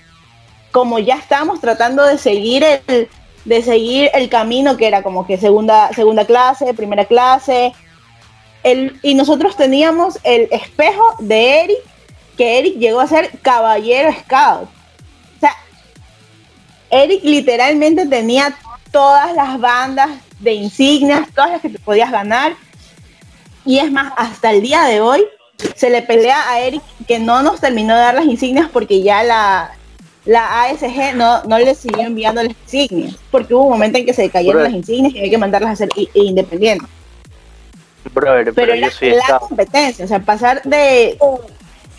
[0.72, 3.08] como ya estábamos tratando de seguir el,
[3.44, 7.72] de seguir el camino que era como que segunda, segunda clase, primera clase,
[8.62, 11.78] el, y nosotros teníamos el espejo de Eric,
[12.36, 14.68] que Eric llegó a ser caballero scout.
[15.36, 15.54] O sea,
[16.90, 18.56] Eric literalmente tenía
[18.90, 22.54] todas las bandas de insignias, todas las que te podías ganar.
[23.64, 25.24] Y es más, hasta el día de hoy
[25.76, 29.22] se le pelea a Eric que no nos terminó de dar las insignias porque ya
[29.22, 29.72] la,
[30.24, 33.16] la ASG no, no le siguió enviando las insignias.
[33.30, 34.70] Porque hubo un momento en que se cayeron Brother.
[34.70, 36.88] las insignias y había que mandarlas a i- independientes.
[38.12, 38.90] Brother, pero, era la
[39.24, 39.40] scout.
[39.48, 41.16] competencia, o sea, pasar de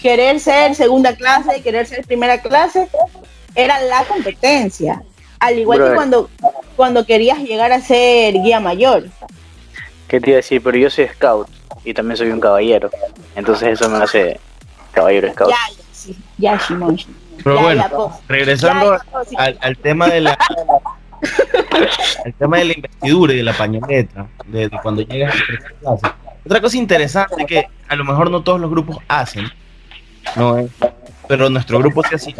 [0.02, 2.88] querer ser segunda clase, querer ser primera clase,
[3.56, 5.02] era la competencia.
[5.40, 6.30] Al igual que cuando,
[6.76, 9.06] cuando querías llegar a ser guía mayor.
[10.08, 10.62] ¿Qué te iba a decir?
[10.62, 11.48] Pero yo soy scout
[11.84, 12.90] y también soy un caballero.
[13.36, 14.40] Entonces eso me hace
[14.92, 15.50] caballero scout.
[15.50, 16.98] Ya, ya, sí, ya, Shimon.
[17.44, 20.38] Pero Ya, bueno, ya, regresando Ya, ya, al, al tema de la
[22.26, 25.76] al tema de la investidura y de la pañoleta, de, de cuando llegas a tercera
[25.80, 26.08] clase.
[26.46, 29.50] Otra cosa interesante que a lo mejor no todos los grupos hacen,
[30.36, 30.72] no es,
[31.28, 32.36] pero nuestro grupo se hacía,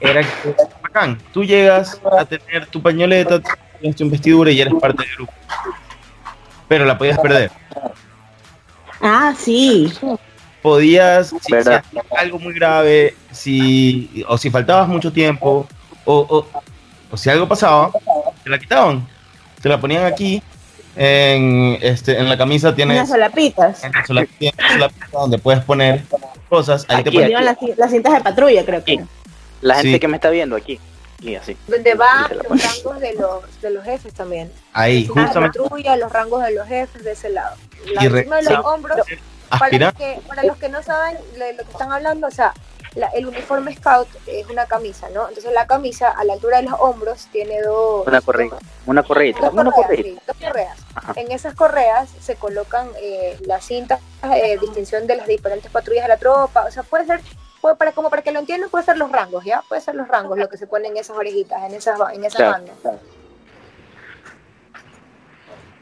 [0.00, 3.40] era que bacán, tú llegas a tener tu pañoleta,
[3.80, 5.32] tienes tu investidura y eres parte del grupo.
[6.68, 7.50] Pero la podías perder.
[9.00, 9.90] Ah, sí.
[10.62, 15.66] Podías, si, si algo muy grave, si, o si faltabas mucho tiempo,
[16.04, 16.46] o, o,
[17.10, 17.90] o si algo pasaba,
[18.44, 19.06] te la quitaban.
[19.62, 20.42] Te la ponían aquí,
[20.96, 23.84] en, este, en la camisa tienes Unas solapitas.
[23.84, 24.64] en la solapita
[25.12, 26.02] donde puedes poner
[26.48, 26.84] cosas.
[26.88, 29.04] Ahí te Aquí, pones, Ponían las, las cintas de patrulla, creo que.
[29.60, 30.00] La gente Sí.
[30.00, 30.78] que me está viendo aquí.
[31.20, 31.56] Y así.
[31.66, 34.52] Donde van la los rangos de los, de los jefes también.
[34.72, 37.56] ahí, La justamente, patrulla, los rangos de los jefes de ese lado.
[37.92, 39.18] La Y encima de los re-
[39.48, 42.52] para los, que, para los que no saben de lo que están hablando, o sea,
[42.94, 45.28] la- el uniforme scout es una camisa, ¿no?
[45.28, 48.50] Entonces la camisa a la altura de los hombros tiene dos, Una correa.
[48.86, 49.40] Una correita.
[49.42, 50.08] dos Una correas, correita.
[50.08, 50.78] sí, dos correas.
[50.94, 51.12] Ajá.
[51.16, 56.08] En esas correas se colocan eh, las cintas de distinción de las diferentes patrullas de
[56.08, 56.64] la tropa.
[56.64, 57.20] O sea, puede ser,
[57.60, 59.62] puede, para, como para que lo entiendan, puede ser los rangos, ¿ya?
[59.68, 62.36] Puede ser los rangos, lo que se pone en esas orejitas, en esas, en esas
[62.36, 62.52] Claro.
[62.52, 62.76] bandas.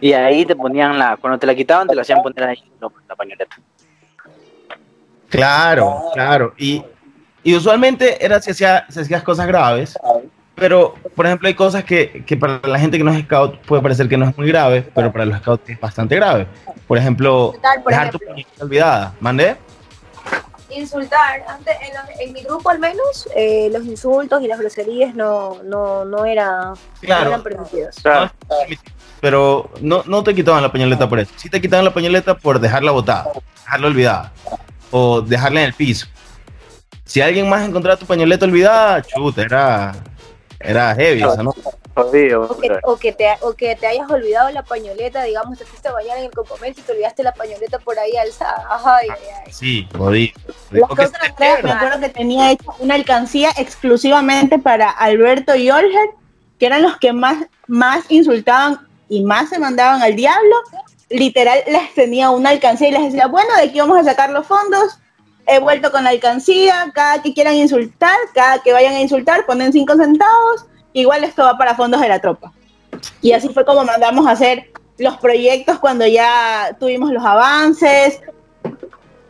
[0.00, 1.16] Y ahí te ponían la.
[1.16, 3.56] Cuando te la quitaban, te la hacían poner ahí no, la pañoleta.
[5.28, 6.54] Claro, claro.
[6.58, 6.82] Y,
[7.42, 9.98] y usualmente era si hacía, si hacías cosas graves,
[10.54, 13.82] pero por ejemplo hay cosas que, que para la gente que no es scout puede
[13.82, 16.46] parecer que no es muy grave, pero para los scouts es bastante grave.
[16.86, 19.14] Por ejemplo, Tal, por dejar tu pañoleta olvidada.
[19.20, 19.56] ¿Mandé?
[20.70, 25.14] Insultar, antes, en, los- en mi grupo al menos, eh, los insultos y las groserías
[25.14, 27.28] no, no, no, era, no Claro.
[27.30, 27.96] eran permitidos.
[28.02, 28.30] Claro.
[29.26, 31.32] Pero no, no te quitaban la pañoleta por eso.
[31.34, 33.32] Sí te quitaban la pañoleta por dejarla botada,
[33.64, 34.32] dejarla olvidada
[34.92, 36.06] o dejarla en el piso.
[37.04, 39.96] Si alguien más encontraba tu pañoleta olvidada, chuta, era,
[40.60, 41.52] era heavy, o sea, ¿no?
[41.92, 45.64] Jodido, O que, o, que te, o que te hayas olvidado la pañoleta, digamos, te
[45.64, 48.64] fuiste a bañar en el campamento y te olvidaste la pañoleta por ahí alzada.
[48.84, 49.52] Ay, ay, ay.
[49.52, 50.34] Sí, jodido.
[50.70, 56.10] Las tres, me acuerdo que tenía hecha una alcancía exclusivamente para Alberto y Olger,
[56.60, 60.56] que eran los que más, más insultaban y más se mandaban al diablo.
[61.08, 64.46] Literal, les tenía una alcancía y les decía, bueno, de aquí vamos a sacar los
[64.46, 64.98] fondos.
[65.46, 69.72] He vuelto con la alcancía, cada que quieran insultar, cada que vayan a insultar, ponen
[69.72, 70.66] cinco centavos.
[70.92, 72.52] Igual esto va para fondos de la tropa.
[73.20, 78.20] Y así fue como mandamos a hacer los proyectos cuando ya tuvimos los avances.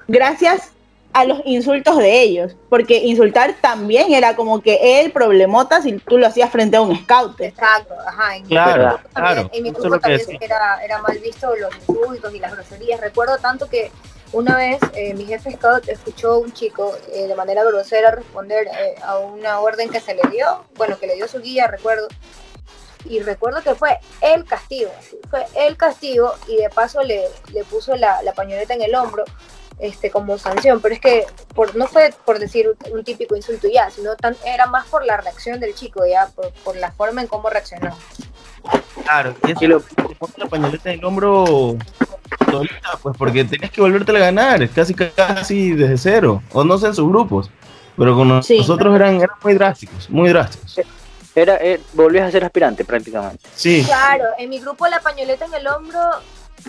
[0.09, 0.76] Gracias
[1.17, 6.19] a los insultos de ellos, porque insultar también era como que el problemota si tú
[6.19, 7.41] lo hacías frente a un scout.
[7.41, 8.37] Exacto, ajá.
[8.37, 11.75] En Claro, mi grupo también- claro, En mi grupo también era, era mal visto los
[11.89, 13.01] insultos y las groserías.
[13.01, 13.91] Recuerdo tanto que
[14.33, 18.67] una vez eh, mi jefe scout escuchó a un chico eh, de manera grosera responder
[18.67, 22.09] eh, a una orden que se le dio, bueno, que le dio su guía, recuerdo.
[23.07, 24.91] Y recuerdo que fue el castigo,
[25.31, 27.23] fue el castigo y de paso le,
[27.55, 29.25] le puso la, la pañoleta en el hombro
[29.79, 33.68] este, como sanción, pero es que por, no fue por decir un, un típico insulto
[33.72, 37.20] ya, sino tan, era más por la reacción del chico, ya, por, por la forma
[37.20, 37.97] en cómo reaccionó.
[39.05, 39.83] Claro, y eso Y lo-
[40.37, 41.77] la pañoleta en el hombro
[42.51, 46.87] solita, pues porque tenías que volverte a ganar, casi casi desde cero, o no sé
[46.87, 47.51] en sus grupos,
[47.97, 48.59] pero con Sí.
[48.59, 50.81] nosotros eran, eran muy drásticos, muy drásticos.
[51.35, 53.47] Era, eh, volvías a ser aspirante prácticamente.
[53.55, 56.01] Sí, Claro, en mi grupo la pañoleta en el hombro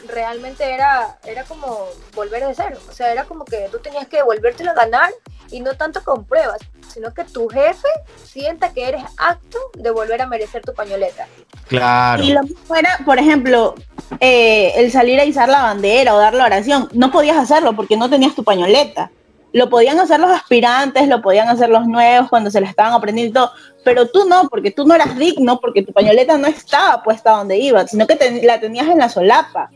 [0.07, 1.85] realmente era, era como
[2.15, 2.77] volver de cero.
[2.89, 5.09] O sea, era como que tú tenías que volvértelo a ganar
[5.51, 6.59] y no tanto con pruebas,
[6.93, 7.87] sino que tu jefe
[8.23, 11.27] sienta que eres apto de volver a merecer tu pañoleta.
[11.67, 12.21] claro.
[12.23, 13.75] Y lo mismo era, por ejemplo,
[14.19, 16.89] eh, el salir a izar la bandera o dar la oración.
[16.93, 19.11] No podías hacerlo porque no tenías tu pañoleta.
[19.53, 23.29] Lo podían hacer los aspirantes, lo podían hacer los nuevos cuando se la estaban aprendiendo
[23.29, 23.51] y todo,
[23.83, 27.57] pero tú no, porque tú no eras digno, porque tu pañoleta no estaba puesta donde
[27.57, 29.69] iba, sino que te- la tenías en la solapa.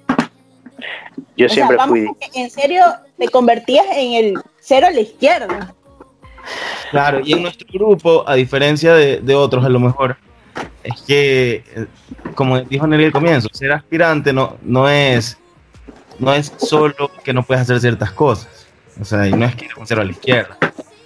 [1.37, 2.07] Yo O sea, siempre vamos fui.
[2.07, 2.83] a que en serio
[3.17, 5.73] te convertías en el cero a la izquierda.
[6.89, 10.17] Claro, y en nuestro grupo, a diferencia de, de otros a lo mejor,
[10.83, 11.85] es que, eh,
[12.35, 15.37] como dijo Nelly al comienzo, ser aspirante no, no, es,
[16.19, 18.67] no es solo que no puedes hacer ciertas cosas.
[18.99, 20.57] O sea, y no es que eres un cero a la izquierda.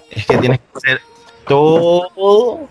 [0.09, 1.01] Es que tienes que hacer
[1.47, 2.67] todo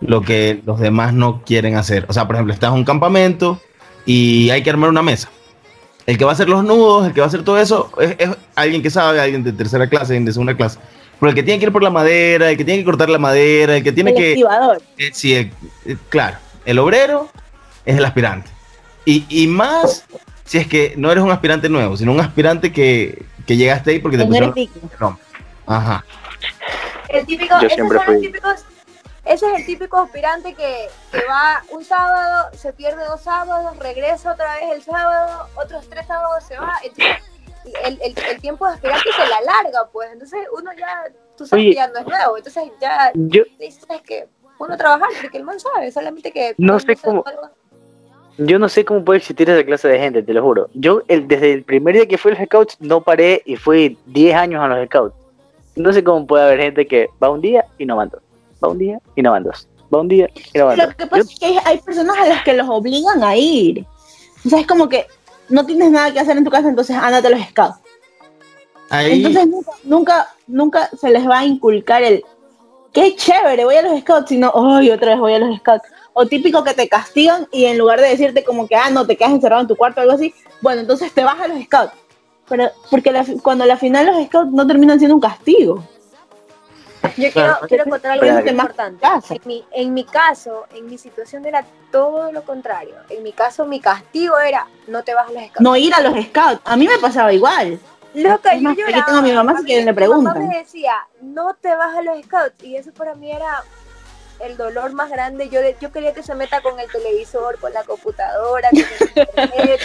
[0.00, 2.06] lo que los demás no quieren hacer.
[2.08, 3.60] O sea, por ejemplo, estás en un campamento
[4.06, 5.30] y hay que armar una mesa.
[6.06, 8.14] El que va a hacer los nudos, el que va a hacer todo eso, es,
[8.18, 10.78] es alguien que sabe, alguien de tercera clase, alguien de segunda clase.
[11.18, 13.18] Pero el que tiene que ir por la madera, el que tiene que cortar la
[13.18, 14.30] madera, el que tiene el que...
[14.32, 14.82] activador.
[14.98, 15.50] eh, sí, eh,
[15.86, 16.36] eh, claro,
[16.66, 17.30] el obrero
[17.86, 18.50] es el aspirante.
[19.06, 20.04] Y, y más
[20.44, 23.98] si es que no eres un aspirante nuevo, sino un aspirante que, que llegaste ahí
[23.98, 25.22] porque te que no eres pusieron el nombre.
[25.66, 26.04] Ajá.
[27.08, 28.26] El típico, Yo esos siempre son los fui.
[28.26, 28.64] típicos,
[29.24, 34.32] ese es el típico aspirante que, que va un sábado, se pierde dos sábados, regresa
[34.32, 36.72] otra vez el sábado, otros tres sábados se va.
[36.82, 37.16] Entonces,
[37.84, 40.10] el, el, el tiempo de aspirante se la larga, pues.
[40.12, 41.04] Entonces uno ya,
[41.36, 41.70] tú sabes Oye.
[41.70, 42.36] que ya no es nuevo.
[42.36, 46.54] Entonces ya Yo, dices que uno trabajar, porque el man sabe, solamente que.
[46.58, 47.24] No sé cómo-
[48.36, 50.68] yo no sé cómo puede existir esa clase de gente, te lo juro.
[50.74, 53.96] Yo el, desde el primer día que fui a los scouts no paré y fui
[54.06, 55.14] 10 años a los scouts.
[55.76, 58.20] No sé cómo puede haber gente que va un día y no van dos.
[58.64, 59.68] Va un día y no van dos.
[59.94, 60.86] Va un día y no van dos.
[60.86, 63.84] Lo que pasa es que hay, personas a las que los obligan a ir.
[64.44, 65.06] O sea, es como que
[65.48, 67.78] no tienes nada que hacer en tu casa, entonces ándate a los scouts.
[68.90, 72.22] Ahí, Entonces nunca, nunca, nunca se les va a inculcar el
[72.92, 75.84] qué chévere, voy a los scouts, sino, ay, otra vez voy a los scouts.
[76.12, 79.16] O típico que te castigan y en lugar de decirte como que, ah, no, te
[79.16, 81.92] quedas encerrado en tu cuarto o algo así, bueno, entonces te vas a los scouts.
[82.48, 85.82] Pero, porque la- cuando al final los scouts no terminan siendo un castigo.
[87.16, 87.32] Yo Claro.
[87.32, 89.06] quiero, quiero contar algo muy importante.
[89.30, 92.94] En mi, en mi caso, en mi situación era todo lo contrario.
[93.10, 95.60] En mi caso, mi castigo era no te vas a los scouts.
[95.60, 96.60] No ir a los scouts.
[96.64, 97.78] A mí me pasaba igual.
[98.14, 99.04] Loca, Es yo más, aquí lloraba.
[99.06, 100.48] tengo a mi mamá, si quieren le Mi mamá preguntan.
[100.48, 102.62] me decía, no te vas a los scouts.
[102.62, 103.62] Y eso para mí era
[104.40, 105.48] el dolor más grande.
[105.48, 108.86] Yo, yo quería que se meta con el televisor, con la computadora, con el
[109.16, 109.80] internet,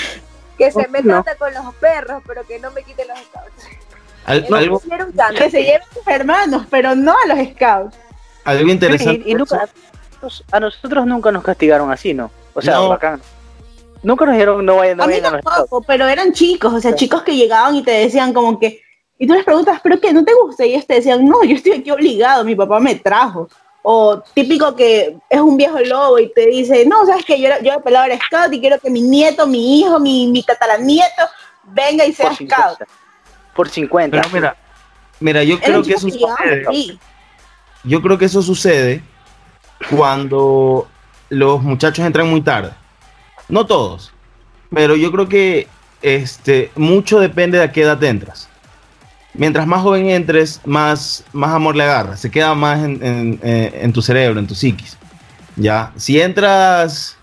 [0.58, 1.18] que se meta No.
[1.20, 3.64] hasta con los perros, pero que no me quite los scouts.
[4.30, 4.82] Al- algo.
[5.38, 7.96] Que se lleven sus hermanos, pero no a los scouts.
[8.46, 9.24] algo interesante.
[9.26, 9.68] Y, y nunca,
[10.52, 12.32] a nosotros nunca nos castigaron así, ¿no?
[12.54, 12.90] O sea, No.
[12.90, 13.22] bacán.
[14.02, 15.58] Nunca nos dijeron no vayan, no A mí vayan a los scouts.
[15.58, 16.98] tampoco, pero eran chicos, o sea, Sí.
[16.98, 18.82] chicos que llegaban y te decían como que,
[19.18, 20.14] y tú les preguntas, ¿pero qué?
[20.14, 20.66] ¿No te gusta?
[20.66, 23.50] Y ellos te decían, no, yo estoy aquí obligado, mi papá me trajo.
[23.82, 27.60] O típico que es un viejo lobo y te dice, no, sabes que yo, era-
[27.62, 31.24] yo he pelado era scout y quiero que mi nieto, mi hijo, mi, mi tataranieto
[31.66, 32.80] venga y sea Por scout.
[33.68, 34.22] 50.
[34.22, 34.22] Por 50.
[34.22, 34.56] Pero mira,
[35.20, 36.98] mira, yo creo que eso sucede.
[37.84, 39.02] Yo creo que eso sucede
[39.90, 40.88] cuando
[41.30, 42.72] los muchachos entran muy tarde.
[43.48, 44.12] No todos,
[44.74, 45.68] pero yo creo que
[46.02, 48.48] este, mucho depende de a qué edad entras.
[49.34, 53.80] Mientras más joven entres, más, más amor le agarras, se queda más en, en- eh,
[53.84, 54.98] en tu cerebro, en tu psiquis.
[55.56, 55.92] ¿ya?
[55.96, 57.16] Si entras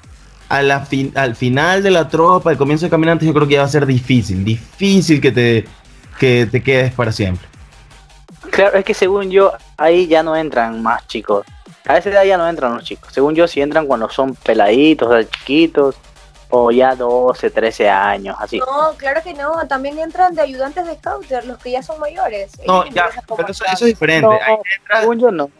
[0.49, 3.55] a la fin- al final de la tropa, al comienzo de caminantes, yo creo que
[3.55, 5.65] ya va a ser difícil, difícil que te,
[6.17, 7.47] que te quedes para siempre.
[8.51, 11.45] Claro, es que según yo, ahí ya no entran más chicos.
[11.87, 13.13] A esa edad ya no entran los chicos.
[13.13, 15.97] Según yo, si entran cuando son peladitos, o sea, chiquitos,
[16.51, 18.59] o ya 12, 13 años, así.
[18.59, 19.67] No, claro que no.
[19.69, 22.53] También entran de ayudantes de scouter, los que ya son mayores.
[22.67, 24.27] No, Ellos ya, pero eso, eso es diferente.
[24.27, 25.51] No, entra- según yo, no.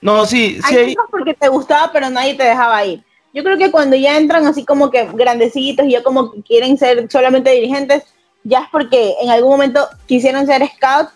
[0.00, 3.02] no, sí, sí, Hay hay- chicos porque te gustaba, pero nadie te dejaba ir.
[3.32, 6.76] Yo creo que cuando ya entran así como que grandecitos y ya como que quieren
[6.78, 8.04] ser solamente dirigentes,
[8.44, 11.10] ya es porque en algún momento quisieron ser scouts,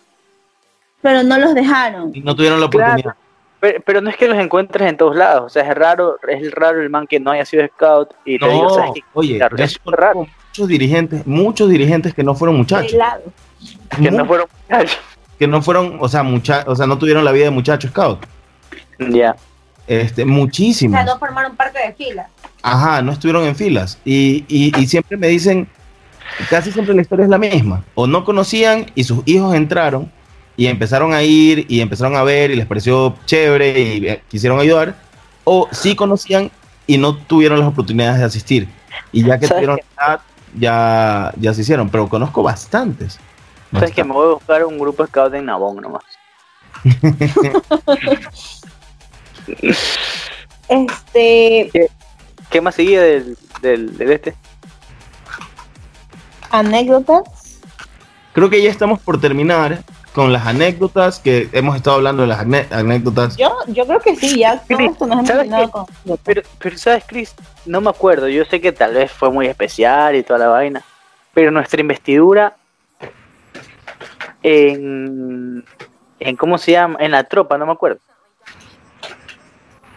[1.00, 2.12] pero no los dejaron.
[2.24, 2.86] no tuvieron la Claro.
[2.92, 3.14] oportunidad.
[3.60, 5.44] Pero, pero no es que los encuentres en todos lados.
[5.46, 8.10] O sea, es raro, es raro el man que no haya sido scout.
[8.24, 9.00] Y te No, digo, ¿sabes qué?
[9.14, 10.26] oye, Claro, es raro.
[10.50, 12.92] muchos dirigentes, muchos dirigentes que no fueron muchachos.
[14.00, 14.98] Que no fueron muchachos.
[15.38, 18.24] que no fueron, o sea, mucha, o sea, no tuvieron la vida de muchachos scout.
[18.98, 19.34] Ya.
[19.88, 20.96] Este, O muchísimos.
[20.96, 22.28] sea, no formaron parte de fila.
[22.62, 23.98] Ajá, no estuvieron en filas.
[24.04, 25.68] Y, y, y siempre me dicen,
[26.50, 27.84] casi siempre la historia es la misma.
[27.94, 30.10] O no conocían y sus hijos entraron
[30.56, 34.58] y empezaron a ir y empezaron a ver y les pareció chévere y eh, quisieron
[34.58, 34.96] ayudar.
[35.44, 36.50] O sí conocían
[36.86, 38.68] y no tuvieron las oportunidades de asistir.
[39.12, 40.20] Y ya que ¿Sabes tuvieron edad,
[40.58, 41.88] ya, ya se hicieron.
[41.88, 43.18] Pero conozco bastantes.
[43.72, 46.02] Sabes que me voy a buscar un grupo scout en Nabón nomás.
[50.68, 51.70] Este,
[52.50, 54.34] ¿Qué más seguía del, del, del este?
[56.50, 57.22] Anécdotas.
[58.32, 59.82] Creo que ya estamos por terminar
[60.12, 63.36] con las anécdotas que hemos estado hablando de las anécdotas.
[63.36, 65.70] Yo, yo creo que sí, ya todo Chris, esto nos hemos ¿sabes terminado qué?
[66.04, 67.34] con Pero, pero ¿sabes, Chris?
[67.66, 68.28] No me acuerdo.
[68.28, 70.82] Yo sé que tal vez fue muy especial y toda la vaina.
[71.34, 72.56] Pero nuestra investidura
[74.42, 75.64] en,
[76.20, 76.96] en ¿cómo se llama?
[77.00, 78.00] En la tropa, no me acuerdo.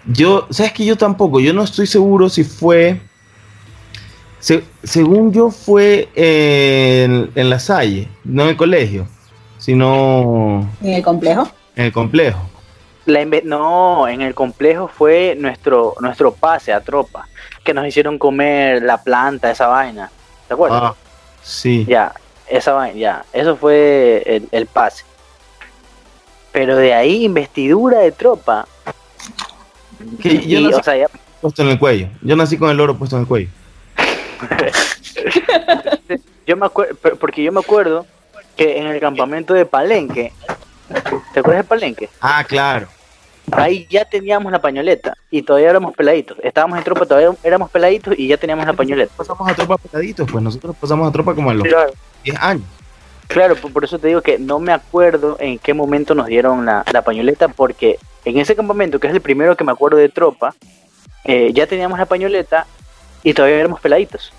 [0.05, 3.01] Yo, sabes que yo tampoco, yo no estoy seguro si fue,
[4.41, 9.07] se- según yo fue en, en la Salle, no en el colegio,
[9.57, 11.47] sino en el complejo.
[11.75, 12.39] en el complejo.
[13.05, 17.27] La no, en el complejo fue nuestro nuestro pase a tropa,
[17.63, 20.11] que nos hicieron comer la planta, esa vaina.
[20.47, 20.81] ¿Te acuerdas?
[20.83, 20.95] Ah,
[21.41, 21.85] sí.
[21.87, 22.13] Ya,
[22.47, 23.25] esa vaina, ya.
[23.33, 25.03] Eso fue el, el pase.
[26.51, 28.67] Pero de ahí, investidura de tropa.
[30.21, 31.07] Que yo Y, nací o sea, ya-
[31.41, 32.07] puesto en el cuello.
[32.21, 33.49] Yo nací con el oro puesto en el cuello.
[36.47, 38.05] yo me acuerdo, porque yo me acuerdo
[38.55, 40.33] que en el campamento de Palenque,
[41.33, 42.09] ¿te acuerdas de Palenque?
[42.19, 42.87] Ah, claro.
[43.51, 46.37] Ahí ya teníamos la pañoleta y todavía éramos peladitos.
[46.43, 49.11] Estábamos en tropa, todavía éramos peladitos y ya teníamos la pañoleta.
[49.17, 51.91] Pasamos a tropa peladitos, pues nosotros pasamos a tropa como a los Claro,
[52.23, 52.63] 10 años.
[53.27, 56.83] claro por, eso te digo que no me acuerdo en qué momento nos dieron la,
[56.93, 60.53] la pañoleta, porque en ese campamento, que es el primero que me acuerdo de tropa,
[61.25, 62.67] eh, ya teníamos la pañoleta
[63.23, 64.31] y todavía éramos peladitos.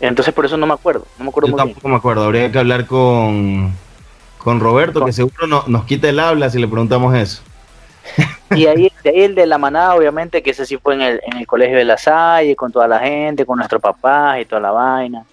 [0.00, 1.74] Entonces por eso no me acuerdo, no me acuerdo Yo muy bien.
[1.74, 3.72] tampoco me acuerdo, habría que hablar con,
[4.38, 7.42] con Roberto, que seguro no- nos quita el habla si le preguntamos eso.
[8.54, 11.20] Y ahí, de ahí el de la manada, obviamente, que ese sí fue en el,
[11.26, 14.60] en el colegio de la Salle, con toda la gente, con nuestros papás y toda
[14.62, 15.24] la vaina.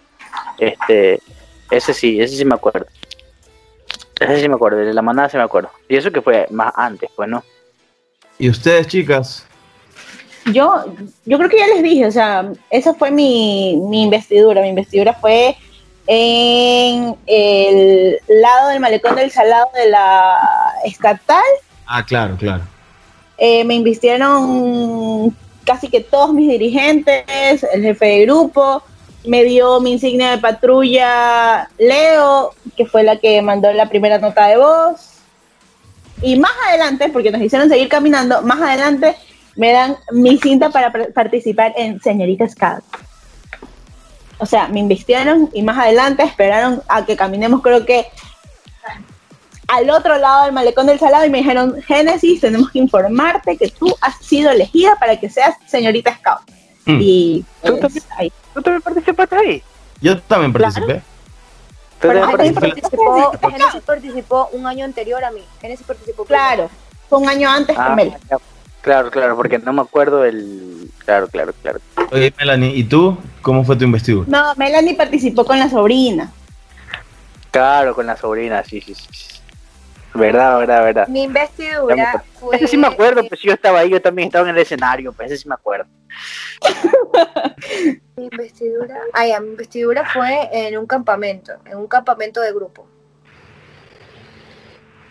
[0.58, 1.22] Este,
[1.70, 2.88] ese sí, ese sí me acuerdo.
[4.20, 5.70] Ese sí me acuerdo, el de la manada sí me acuerdo.
[5.88, 7.44] Y eso que fue más antes, pues, ¿no?
[8.40, 9.46] ¿Y ustedes, chicas?
[10.54, 10.86] Yo,
[11.26, 14.62] yo creo que ya les dije, o sea, esa fue mi, mi investidura.
[14.62, 15.58] Mi investidura fue
[16.08, 20.38] en el lado del malecón del salado de la
[20.84, 21.44] estatal.
[21.88, 22.64] Ah, claro, claro.
[23.38, 25.36] Eh, me invistieron
[25.66, 28.84] casi que todos mis dirigentes, el jefe de grupo,
[29.26, 34.48] me dio mi insignia de patrulla Leo, que fue la que mandó la primera nota
[34.48, 35.12] de voz.
[36.22, 39.16] Y más adelante, porque nos hicieron seguir caminando, más adelante
[39.56, 42.84] me dan mi cinta para participar en Señorita Scout.
[44.38, 48.08] O sea, me invistieron y más adelante esperaron a que caminemos, creo que
[49.68, 53.70] al otro lado del malecón del salado y me dijeron, Génesis, tenemos que informarte que
[53.70, 56.42] tú has sido elegida para que seas señorita Scout.
[56.86, 57.00] Mm.
[57.02, 58.32] Y ¿Tú pues, ahí.
[58.54, 59.64] ¿Tú también participaste ahí?
[60.02, 61.02] Yo también participé.
[62.00, 62.54] ¿Tú Pero?
[62.54, 63.50] Participó, Acá.
[63.50, 65.42] Genesis participó un año anterior a mí.
[65.62, 66.26] Genesis participó.
[66.26, 66.70] Claro,
[67.10, 68.14] fue un año antes Ah, que Mel.
[68.86, 70.92] Claro, claro, porque no me acuerdo el...
[71.00, 71.80] Claro, claro, claro.
[72.12, 73.18] Oye, Melanie, ¿y tú?
[73.42, 74.28] ¿Cómo fue tu investidura?
[74.30, 76.32] No, Melanie participó con la sobrina.
[77.50, 79.40] Claro, con la sobrina, sí, sí, sí.
[80.14, 81.08] Verdad, verdad, verdad.
[81.08, 82.58] Mi investidura fue.
[82.58, 85.32] Ese sí me acuerdo, pues yo estaba ahí, yo también estaba en el escenario, pues
[85.32, 85.88] ese sí me acuerdo.
[88.18, 89.00] Mi investidura.
[89.14, 92.88] Ah, ya, mi investidura fue en un campamento, en un campamento de grupo.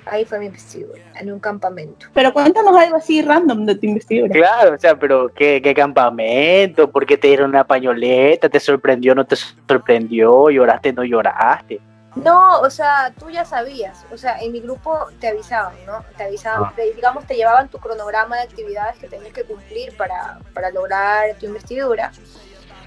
[0.07, 2.07] Ahí fue mi investidura, en un campamento.
[2.13, 4.33] Pero cuéntanos algo así random de tu investidura.
[4.33, 6.91] Claro, o sea, pero ¿qué, qué campamento?
[6.91, 8.49] ¿Por qué te dieron una pañoleta?
[8.49, 10.51] ¿Te sorprendió no te sorprendió?
[10.51, 11.81] ¿Lloraste no lloraste?
[12.17, 16.05] No, o sea, tú ya sabías, o sea, en mi grupo te avisaban, ¿no?
[16.17, 16.73] Te avisaban, Ah.
[16.77, 21.35] te- digamos, te llevaban tu cronograma de actividades que tenías que cumplir para, para lograr
[21.41, 22.13] tu investidura.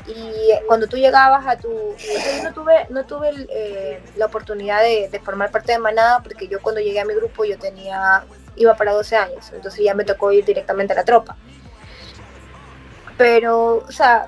[0.07, 1.67] Y cuando tú llegabas a tu...
[1.69, 6.47] yo no tuve, no tuve eh, la oportunidad de, de formar parte de Manada porque
[6.47, 8.23] yo cuando llegué a mi grupo yo tenía...
[8.55, 11.35] iba para 12 años, entonces ya me tocó ir directamente a la tropa.
[13.17, 14.27] Pero, o sea...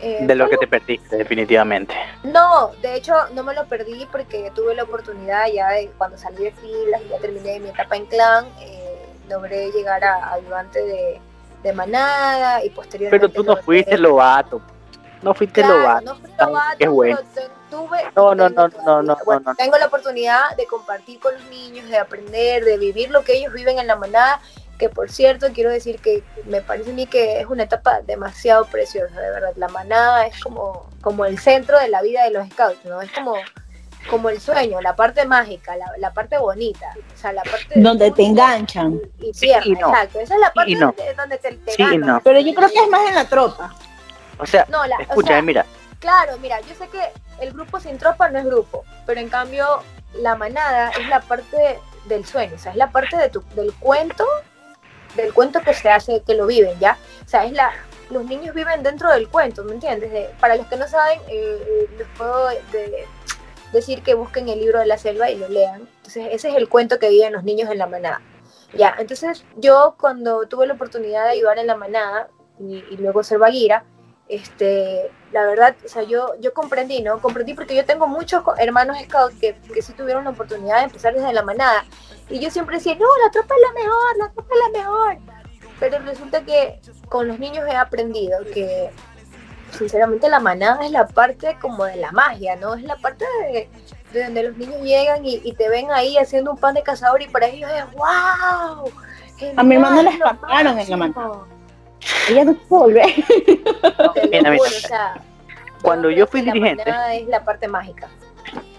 [0.00, 1.94] eh, De lo que te perdiste, definitivamente.
[2.22, 6.44] no, de hecho no me lo perdí porque tuve la oportunidad ya de cuando salí
[6.44, 11.20] de filas y ya terminé mi etapa en clan, eh, logré llegar a ayudante de,
[11.62, 13.28] de manada y posteriormente...
[13.28, 14.60] Pero tú no fuiste lobato.
[15.22, 16.04] No fuiste Claro, lobato.
[16.06, 17.18] no fui novato, qué bueno.
[17.70, 19.54] tuve, No, no, no, no, no, bueno, no, no.
[19.56, 23.52] Tengo la oportunidad de compartir con los niños, de aprender, de vivir lo que ellos
[23.52, 24.40] viven en la manada,
[24.78, 28.64] que por cierto quiero decir que me parece a mí que es una etapa demasiado
[28.64, 29.52] preciosa, de verdad.
[29.56, 33.02] La manada es como, como el centro de la vida de los scouts, ¿no?
[33.02, 33.34] Es como,
[34.08, 38.10] como el sueño, la parte mágica, la, la parte bonita, o sea, la parte Donde
[38.10, 38.98] te enganchan.
[39.20, 39.88] y Sí tierna, y no.
[39.90, 40.18] exacto.
[40.20, 40.86] Esa es la parte no.
[40.96, 42.00] donde, donde te, te Sí y ganan.
[42.00, 42.20] no.
[42.24, 43.74] Pero yo creo que es más en la tropa.
[44.40, 45.66] O sea, No, la, o escúchame, sea, mira,
[45.98, 47.00] Claro, mira, yo sé que
[47.40, 49.66] el grupo sin tropa no es grupo, pero en cambio
[50.14, 53.72] la manada es la parte del sueño, o sea, es la parte de tu, del
[53.74, 54.24] cuento,
[55.14, 56.96] del cuento que se hace, que lo viven, ¿ya?
[57.24, 57.70] O sea, es la,
[58.08, 60.10] los niños viven dentro del cuento, ¿me entiendes?
[60.10, 63.06] De- para los que no saben, eh, eh, les puedo de-
[63.72, 65.86] decir que busquen el libro de la selva y lo lean.
[65.98, 68.20] Entonces, ese es el cuento que viven los niños en la manada.
[68.72, 72.28] Ya, entonces yo cuando tuve la oportunidad de ayudar en la manada
[72.58, 73.84] y, y luego ser vaguira,
[74.30, 77.20] este, la verdad, o sea, yo, yo comprendí, ¿no?
[77.20, 81.12] Comprendí porque yo tengo muchos hermanos scouts que, que sí tuvieron la oportunidad de empezar
[81.12, 81.84] desde la manada.
[82.28, 85.18] Y yo siempre decía, no, la tropa es la mejor, la tropa es la mejor.
[85.80, 88.90] Pero resulta que con los niños he aprendido que,
[89.76, 92.74] sinceramente, la manada es la parte como de la magia, ¿no?
[92.74, 93.68] Es la parte de,
[94.12, 97.20] de donde los niños llegan y, y te ven ahí haciendo un pan de cazador
[97.20, 98.92] y para ellos es ¡wow!
[99.56, 101.59] A mi hermano genial, le escaparon en la máximo".
[102.28, 103.06] Ella no puede volver.
[104.60, 105.14] O sea,
[105.82, 108.08] Cuando yo fui la dirigente- manada es la parte mágica.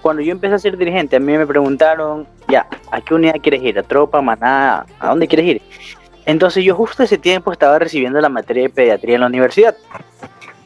[0.01, 3.61] cuando yo empecé a ser dirigente, a mí me preguntaron, ya, ¿a qué unidad quieres
[3.63, 3.77] ir?
[3.79, 4.85] ¿A tropa, manada?
[4.99, 5.61] ¿A dónde quieres ir?
[6.25, 9.75] Entonces yo justo ese tiempo estaba recibiendo la materia de pediatría en la universidad.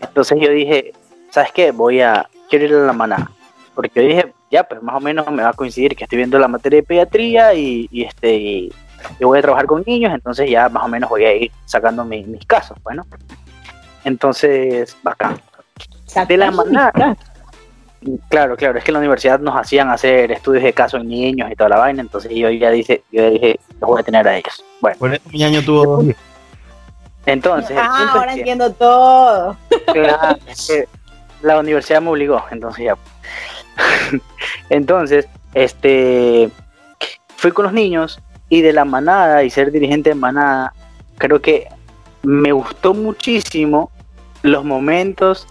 [0.02, 0.94] Entonces yo dije,
[1.32, 1.72] ¿sabes qué?
[1.72, 3.32] Voy a, quiero ir a la manada.
[3.74, 6.40] Porque yo dije, ya, pues más o menos me va a coincidir que estoy viendo
[6.40, 8.74] la materia de pediatría y, y este, y,
[9.20, 12.04] y voy a trabajar con niños, entonces ya más o menos voy a ir sacando
[12.06, 13.06] mi- mis casos, bueno.
[14.04, 15.40] Entonces, bacán.
[16.28, 17.18] De la manada.
[18.30, 21.50] Claro, claro, es que en la universidad nos hacían hacer estudios de caso en niños
[21.52, 24.28] y toda la vaina, entonces yo ya dije, yo ya dije, los voy a tener
[24.28, 24.64] a ellos.
[24.80, 26.04] Bueno, Por eso mi año tuvo
[27.26, 29.58] entonces, Ah, es ahora que- entiendo todo.
[29.92, 30.88] claro, es que
[31.42, 32.96] la universidad me obligó, entonces ya.
[34.70, 36.52] entonces, este,
[37.38, 38.20] fui con los niños
[38.62, 40.74] de la manada y ser dirigente de manada,
[41.18, 41.68] creo que
[42.24, 43.92] me gustó muchísimo
[44.42, 45.48] los momentos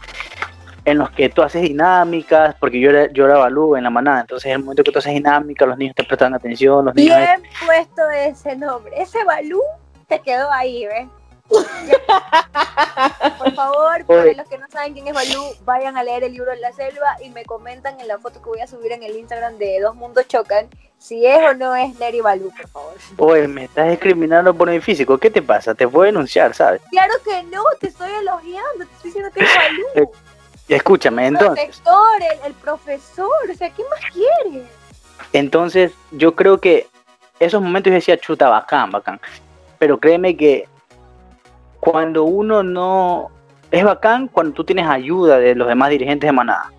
[0.84, 4.20] en los que tú haces dinámicas, porque yo era, yo era Balú en la manada,
[4.20, 7.16] entonces el momento que tú haces dinámica, los niños te prestan atención, los niños...
[7.16, 8.92] Bien puesto ese nombre.
[9.00, 9.60] Ese Balú
[10.08, 11.08] te quedó ahí, ¿ves?
[11.86, 13.34] Ya.
[13.38, 14.34] Por favor, para Oye.
[14.34, 17.16] los que no saben quién es Balú, vayan a leer el libro de la selva
[17.22, 19.94] y me comentan en la foto que voy a subir en el Instagram de Dos
[19.94, 22.94] Mundos Chocan si es o no es Neri Balú, por favor.
[23.18, 25.74] Oye, me estás discriminando por mi físico, ¿qué te pasa?
[25.74, 26.80] Te puedo denunciar, ¿sabes?
[26.90, 30.10] Claro que no, te estoy elogiando, te estoy diciendo que es Balú.
[30.68, 31.66] Escúchame, El entonces...
[31.66, 34.66] protector, el, el profesor, o sea, ¿qué más quieres?
[35.34, 36.86] Entonces, yo creo que
[37.38, 39.20] esos momentos yo decía, chuta, bacán, bacán.
[39.78, 40.66] Pero créeme que
[41.84, 43.30] cuando uno no...
[43.70, 46.72] Es bacán cuando tú tienes ayuda de los demás dirigentes de manada.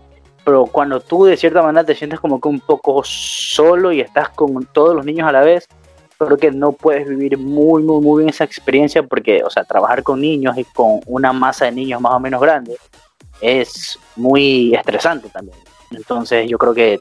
[0.43, 4.29] Pero cuando tú de cierta manera te sientes como que un poco solo y estás
[4.29, 5.67] con todos los niños a la vez,
[6.17, 10.03] creo que no puedes vivir muy, muy, muy bien esa experiencia porque, o sea, trabajar
[10.03, 12.77] con niños y con una masa de niños más o menos grande
[13.41, 15.57] es muy estresante también.
[15.91, 16.99] Entonces, yo creo que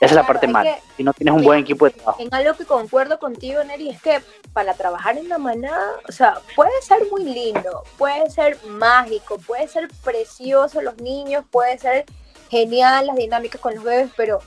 [0.00, 0.78] esa es la parte mala.
[0.96, 2.20] Si no tienes un Mira, buen equipo de trabajo.
[2.20, 4.20] En algo que concuerdo contigo, Neri, es que
[4.52, 9.68] para trabajar en la manada, o sea, puede ser muy lindo, puede ser mágico, puede
[9.68, 12.04] ser precioso los niños, puede ser
[12.50, 14.40] genial las dinámicas con los bebés, pero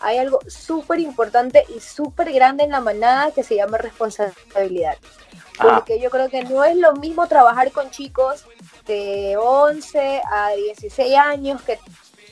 [0.00, 4.96] hay algo súper importante y súper grande en la manada que se llama responsabilidad.
[5.58, 5.74] Ah.
[5.74, 8.44] Porque yo creo que no es lo mismo trabajar con chicos
[8.86, 11.78] de 11 a 16 años que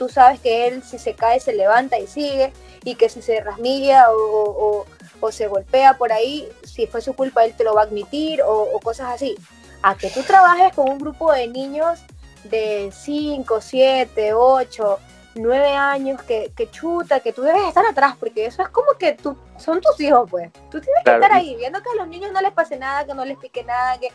[0.00, 3.38] tú sabes que él si se cae se levanta y sigue y que si se
[3.42, 4.86] rasmilla o, o-
[5.20, 8.40] o se golpea por ahí, si fue su culpa él te lo va a admitir
[8.40, 9.36] o, o cosas así.
[9.82, 12.00] A que tú trabajes con un grupo de niños
[12.44, 14.98] de 5, 7, 8,
[15.34, 19.12] nueve años, que, que chuta, que tú debes estar atrás, porque eso es como que
[19.12, 20.50] tú, son tus hijos, pues.
[20.70, 21.20] Tú tienes Claro.
[21.20, 23.36] que estar ahí, viendo que a los niños no les pase nada, que no les
[23.38, 24.08] pique nada, que,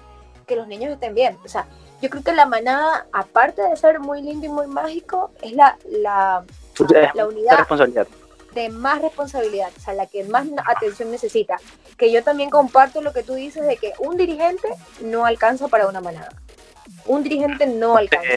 [0.47, 1.37] que los niños estén bien.
[1.45, 1.67] O sea,
[2.05, 5.75] yo creo que la manada, aparte de ser muy lindo y muy mágico, es la,
[5.89, 6.45] la,
[7.15, 8.07] la unidad responsabilidad.
[8.53, 11.57] de más responsabilidad, o sea, la que más atención necesita.
[11.97, 14.67] Que yo también comparto lo que tú dices de que un dirigente
[15.01, 16.29] no alcanza para una manada.
[17.07, 18.35] Un dirigente no alcanza.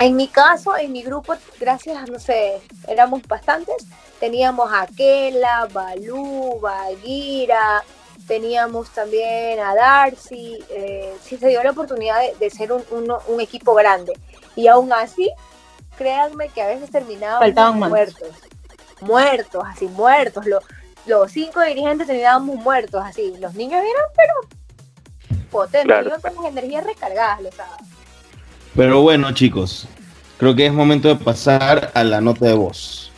[0.00, 3.86] En mi caso, en mi grupo, gracias a, no sé, éramos bastantes,
[4.20, 7.82] teníamos a Kela, Balú, Baguira,
[8.26, 12.82] teníamos también a Darcy, eh, sí se dio la oportunidad de, de ser un,
[13.26, 14.12] un equipo grande.
[14.56, 15.30] Y aún así,
[15.98, 18.28] créanme que a veces terminábamos muertos.
[19.00, 20.46] Muertos, así, muertos.
[20.46, 20.64] Los,
[21.06, 23.34] los cinco dirigentes terminábamos muertos, así.
[23.40, 26.08] Los niños eran, pero potentes, Claro.
[26.08, 27.86] iban con las energías recargadas los sábados.
[28.74, 29.86] Pero bueno, chicos,
[30.38, 33.12] creo que es momento de pasar a la nota de voz.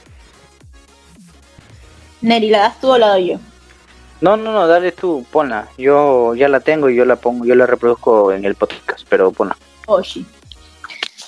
[2.20, 3.38] Neri, ¿la das tú o la doy yo?
[4.20, 5.68] No, no, no, dale tú, ponla.
[5.76, 9.30] Yo ya la tengo y yo la pongo, yo la reproduzco en el podcast, pero
[9.30, 9.56] ponla.
[9.86, 10.24] Oshi.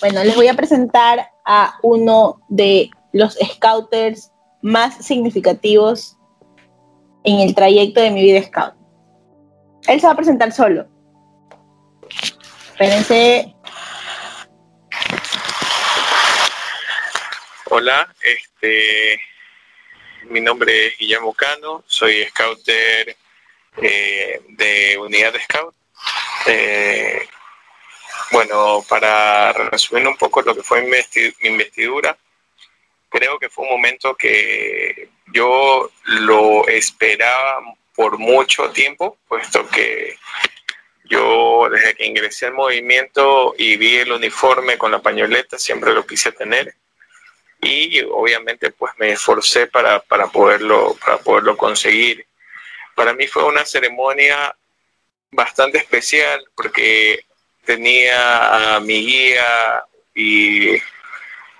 [0.00, 4.32] Bueno, les voy a presentar a uno de los scouters
[4.62, 6.16] más significativos
[7.24, 8.74] en el trayecto de mi vida scout.
[9.86, 10.86] Él se va a presentar solo.
[12.72, 13.54] Espérense.
[17.70, 19.20] Hola, este,
[20.28, 23.16] mi nombre es Guillermo Cano, soy scouter
[23.80, 25.74] eh, de Unidad de Scout.
[26.46, 27.26] Eh,
[28.30, 32.16] bueno, para resumir un poco lo que fue mi, investi- mi investidura,
[33.08, 37.60] creo que fue un momento que yo lo esperaba
[37.94, 40.16] por mucho tiempo, puesto que
[41.04, 46.06] yo desde que ingresé al movimiento y vi el uniforme con la pañoleta, siempre lo
[46.06, 46.74] quise tener
[47.60, 52.26] y obviamente pues me esforcé para, para, poderlo, para poderlo conseguir.
[52.94, 54.54] Para mí fue una ceremonia
[55.30, 57.24] bastante especial porque
[57.64, 59.84] tenía a mi guía
[60.14, 60.78] y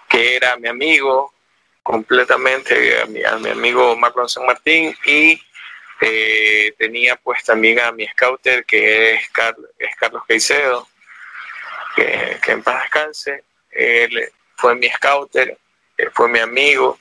[0.09, 1.35] que era mi amigo
[1.83, 5.41] completamente, a mi, amigo Marlon San Martín y
[6.01, 10.89] eh, tenía pues también a mi scouter que es, Car- es Carlos Caicedo,
[11.97, 13.45] que, que en paz descanse.
[13.71, 15.59] Él fue mi scouter
[16.13, 16.99] fue mi amigo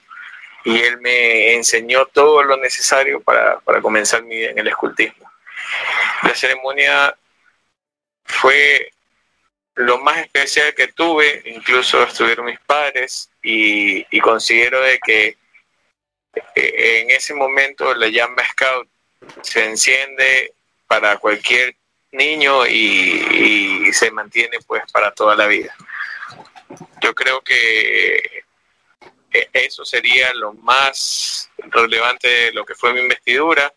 [0.63, 5.31] y él me enseñó todo lo necesario para, para comenzar mi en el escultismo.
[6.23, 7.15] La ceremonia
[8.25, 8.91] fue
[9.75, 15.37] lo más especial que tuve, incluso estuvieron mis padres y, y considero de que
[16.55, 18.89] eh, en ese momento la llama scout
[19.41, 20.53] se enciende
[20.87, 21.75] para cualquier
[22.11, 25.75] niño y, y se mantiene pues para toda la vida.
[27.01, 28.43] Yo creo que
[29.31, 33.73] eso sería lo más relevante de lo que fue mi investidura.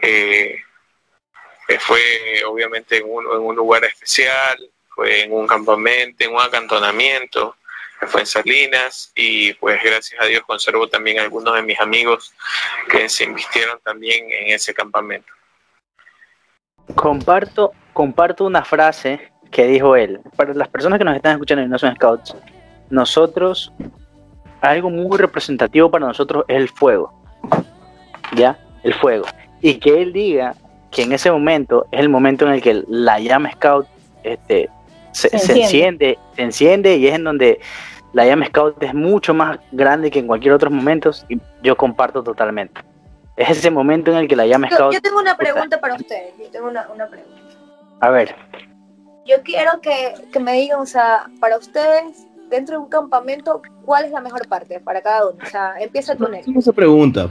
[0.00, 0.60] Eh,
[1.78, 2.00] fue
[2.46, 4.58] obviamente en un, lugar especial,
[4.94, 7.56] fue en un campamento, en un acantonamiento,
[8.08, 12.34] fue en Salinas y pues gracias a Dios conservo también algunos de mis amigos
[12.90, 15.32] que se invistieron también en ese campamento.
[16.96, 20.20] Comparto, comparto una frase que dijo él.
[20.36, 22.34] Para las personas que nos están escuchando y no son scouts,
[22.90, 23.72] nosotros,
[24.62, 27.12] algo muy representativo para nosotros es el fuego.
[28.34, 28.58] ¿Ya?
[28.82, 29.26] El fuego.
[29.60, 30.54] Y que él diga
[30.90, 33.86] que en ese momento es el momento en el que la llama scout
[34.22, 34.68] este,
[35.12, 35.62] se, Se se enciende.
[35.62, 37.60] enciende, se enciende y es en donde
[38.12, 42.22] la llama scout es mucho más grande que en cualquier otro momento y yo comparto
[42.22, 42.80] totalmente.
[43.36, 44.92] Es ese momento en el que la llama Yo, scout...
[44.94, 46.34] yo tengo una pregunta para ustedes.
[46.38, 47.40] Yo tengo una, una pregunta.
[48.00, 48.34] A ver,
[49.24, 54.04] Yo quiero que, que me digan, o sea, para ustedes, dentro de un campamento, ¿cuál
[54.04, 55.38] es la mejor parte para cada uno?
[55.42, 56.52] O sea, empieza tú, Neri.
[56.52, 57.28] No se pregunta.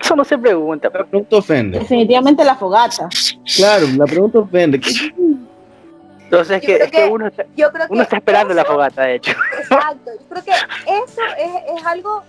[0.00, 0.88] eso no se pregunta.
[0.92, 1.78] La pregunta ofende.
[1.80, 3.08] Definitivamente la fogata.
[3.56, 4.80] Claro, la pregunta ofende.
[4.80, 5.12] ¿Qué-
[6.24, 9.16] Entonces que, es que uno, está, Yo creo que uno está esperando la fogata, de
[9.16, 9.32] hecho.
[9.58, 12.22] Exacto, yo creo que eso es, es algo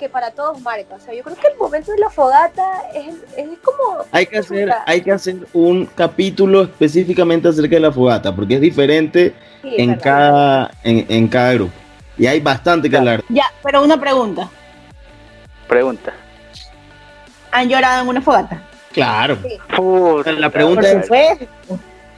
[0.00, 0.94] que para todos marca.
[0.94, 4.02] O sea, yo creo que el momento de la fogata es, es como...
[4.10, 8.60] Hay que, hacer, hay que hacer un capítulo específicamente acerca de la fogata, porque es
[8.62, 10.02] diferente Sí, en verdad.
[10.02, 11.72] cada, en, en cada grupo.
[12.16, 13.22] Y hay bastante que hablar.
[13.28, 14.48] Ya, pero una pregunta.
[15.68, 16.12] Pregunta.
[17.52, 18.62] ¿Han llorado en una fogata?
[18.92, 19.36] Claro.
[19.42, 19.58] Sí.
[20.38, 21.38] La pregunta Por es-.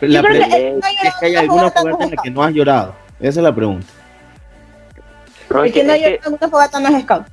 [0.03, 2.43] La pregunta que no es que hay alguna fogata no fogata en la que no
[2.45, 2.95] has llorado.
[3.18, 3.87] Esa es la pregunta.
[5.51, 7.26] El es que no llorado en una fogata no es scout.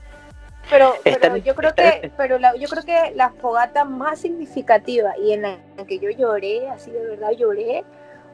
[0.70, 5.34] Pero, pero yo creo que, pero la, yo creo que la fogata más significativa y
[5.34, 5.58] en la
[5.88, 7.84] que yo lloré, así de verdad lloré,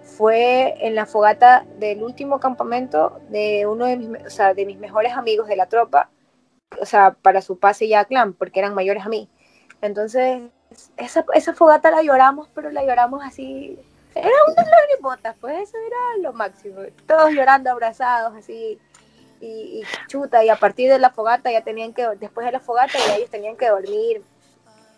[0.02, 4.78] fue en la fogata del último campamento de uno de mis, o sea, de mis
[4.78, 6.10] mejores amigos de la tropa,
[6.80, 9.30] o sea, para su pase ya a clan, porque eran mayores a mí.
[9.82, 10.42] Entonces,
[10.98, 13.80] esa, esa fogata la lloramos, pero la lloramos así,
[14.14, 18.80] era unas lagrimotas, pues eso era lo máximo, todos llorando, abrazados, así,
[19.46, 22.60] y, y, chuta, y a partir de la fogata ya tenían que, después de la
[22.60, 24.22] fogata ya ellos tenían que dormir,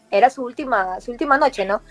[0.09, 1.81] era su última, su última noche, ¿no?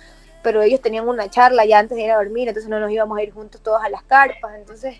[0.42, 3.18] Pero ellos tenían una charla ya antes de ir a dormir, entonces no nos íbamos
[3.18, 4.96] a ir juntos todos a las carpas, entonces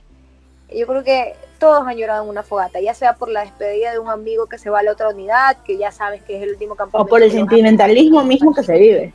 [0.68, 4.00] yo creo que todos han llorado en una fogata, ya sea por la despedida de
[4.00, 6.50] un amigo que se va a la otra unidad, que ya sabes que es el
[6.50, 7.06] último campamento.
[7.06, 9.14] O por el sentimentalismo mismo que se vive.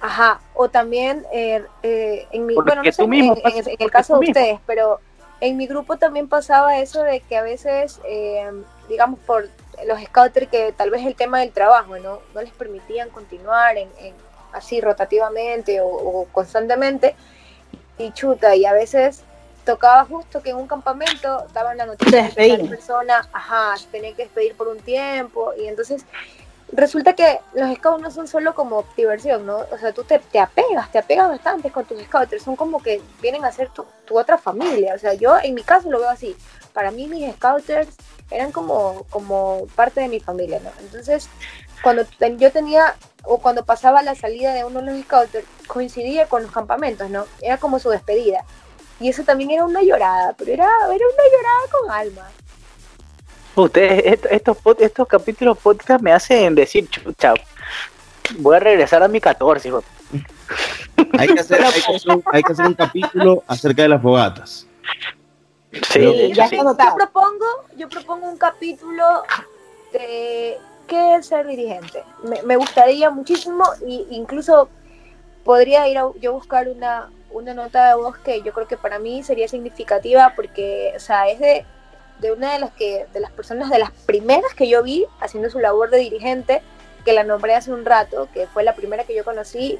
[0.00, 4.18] Ajá, o también eh, eh, en mi, bueno, no sé, en, en, en, el caso
[4.18, 5.00] de ustedes, pero
[5.40, 8.50] en mi grupo también pasaba eso de que a veces, eh,
[8.88, 9.48] digamos, por
[9.86, 12.20] los scouters que tal vez el tema del trabajo, ¿no?
[12.34, 14.14] No les permitían continuar en, en
[14.52, 17.14] así rotativamente o, o, constantemente,
[17.98, 19.22] y chuta, y a veces
[19.64, 24.14] tocaba justo que en un campamento daban la noticia de que persona, ajá, se tenía
[24.14, 26.04] que despedir por un tiempo, y entonces
[26.72, 29.58] resulta que los scouts no son solo como diversión, ¿no?
[29.70, 33.00] O sea, tú te, te apegas, te apegas bastante con tus scouts, son como que
[33.20, 34.94] vienen a ser tu, tu, otra familia.
[34.94, 36.36] O sea, yo en mi caso lo veo así.
[36.72, 37.88] Para mí mis scouters
[38.30, 40.70] eran como, como parte de mi familia, ¿no?
[40.80, 41.28] Entonces,
[41.82, 42.04] cuando
[42.38, 46.52] yo tenía, o cuando pasaba la salida de uno de los scouters, coincidía con los
[46.52, 47.26] campamentos, ¿no?
[47.40, 48.44] Era como su despedida.
[48.98, 52.30] Y eso también era una llorada, pero era, era una llorada con alma.
[53.56, 57.32] Ustedes, estos, estos capítulos podcast me hacen decir, chucha,
[58.38, 59.82] voy a regresar a mi 14, hijo.
[61.18, 64.02] Hay que, hacer, hay, que hacer un, hay que hacer un capítulo acerca de las
[64.02, 64.66] fogatas.
[65.90, 66.56] Sí, ya sí.
[66.56, 67.46] Yo propongo,
[67.76, 69.22] yo propongo un capítulo
[69.92, 72.04] de qué es ser dirigente.
[72.24, 74.68] Me, me gustaría muchísimo e incluso
[75.44, 78.98] podría ir a yo buscar una, una nota de voz que yo creo que para
[78.98, 81.64] mí sería significativa porque, o sea, es de
[82.20, 85.50] de una de las que de las personas de las primeras que yo vi haciendo
[85.50, 86.62] su labor de dirigente
[87.04, 89.78] que la nombré hace un rato que fue la primera que yo conocí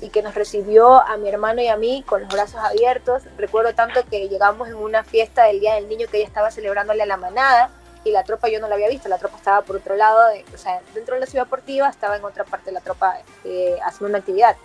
[0.00, 3.22] y que nos recibió a mi hermano y a mí con los brazos abiertos.
[3.38, 7.02] Recuerdo tanto que llegamos en una fiesta del día del niño que ella estaba celebrándole
[7.04, 7.70] a la manada
[8.02, 9.08] y la tropa yo no la había visto.
[9.08, 10.20] La tropa estaba por otro lado
[10.52, 13.78] o sea dentro de la ciudad deportiva estaba en otra parte de la tropa eh,
[13.84, 14.56] haciendo una actividad.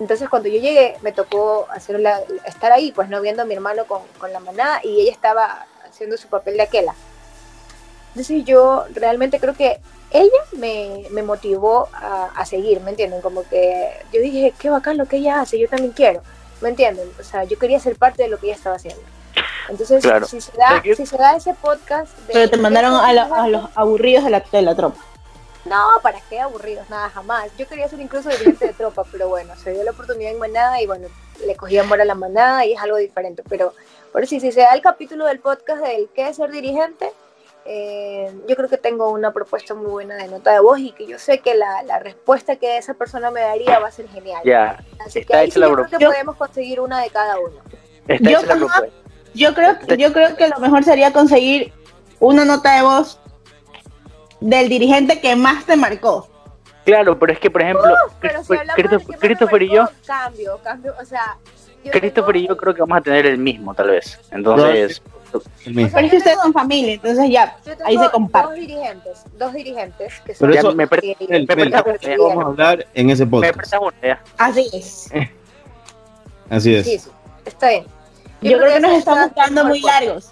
[0.00, 3.54] Entonces cuando yo llegué me tocó hacer la, estar ahí pues no viendo a mi
[3.54, 5.66] hermano con, con la manada y ella estaba
[6.02, 6.94] haciendo su papel de Aquela.
[8.08, 9.78] Entonces yo realmente creo que
[10.10, 13.22] ella me, me motivó a, a, seguir, ¿me entienden?
[13.22, 16.22] Como que yo dije, qué bacán lo que ella hace, yo también quiero,
[16.60, 17.08] ¿me entienden?
[17.18, 19.00] O sea, yo quería ser parte de lo que ella estaba haciendo.
[19.68, 20.26] Entonces, claro.
[20.26, 22.14] si, se da, si se da ese podcast...
[22.26, 25.00] De, Pero te mandaron a, la, a, los aburridos de la, de la tropa.
[25.64, 27.50] No, para qué aburridos, nada, jamás.
[27.56, 30.80] Yo quería ser incluso dirigente de tropa, pero bueno, se dio la oportunidad en manada
[30.80, 31.08] y bueno,
[31.46, 33.42] le cogí amor a la manada y es algo diferente.
[33.48, 33.72] Pero
[34.12, 37.12] por si, si se da el capítulo del podcast del qué es ser dirigente,
[37.64, 41.06] eh, yo creo que tengo una propuesta muy buena de nota de voz y que
[41.06, 44.42] yo sé que la, la respuesta que esa persona me daría va a ser genial.
[44.44, 47.60] Ya, Así que ahí sí yo creo que podemos conseguir una de cada uno.
[48.08, 48.66] Está yo, como,
[49.32, 51.72] yo, creo, yo creo que lo mejor sería conseguir
[52.18, 53.20] una nota de voz
[54.42, 56.28] del dirigente que más te marcó.
[56.84, 59.88] Claro, pero es que, por ejemplo, uh, pero si Christopher, Christopher y yo...
[60.04, 61.38] Cambio, cambio, o sea...
[61.90, 64.18] Christopher y yo creo que vamos a tener el mismo, tal vez.
[64.30, 65.02] Entonces...
[65.64, 65.90] El mismo.
[65.94, 68.48] Pero es que ustedes son familia, entonces ya, ahí se comparte.
[68.48, 70.48] Dos dirigentes, dos dirigentes que son...
[70.48, 73.74] Pero eso, me el, el, me vamos a hablar en ese podcast.
[74.36, 75.10] Así es.
[76.50, 76.86] Así es.
[76.86, 77.10] Sí, sí,
[77.46, 77.84] está bien.
[78.42, 80.31] Yo, yo creo, creo que, que nos estamos quedando muy largos.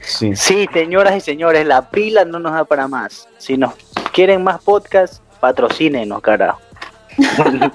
[0.00, 0.34] Sí.
[0.36, 3.28] sí, señoras y señores, la pila no nos da para más.
[3.38, 3.74] Si nos
[4.12, 6.60] quieren más podcasts, patrocínenos, carajo.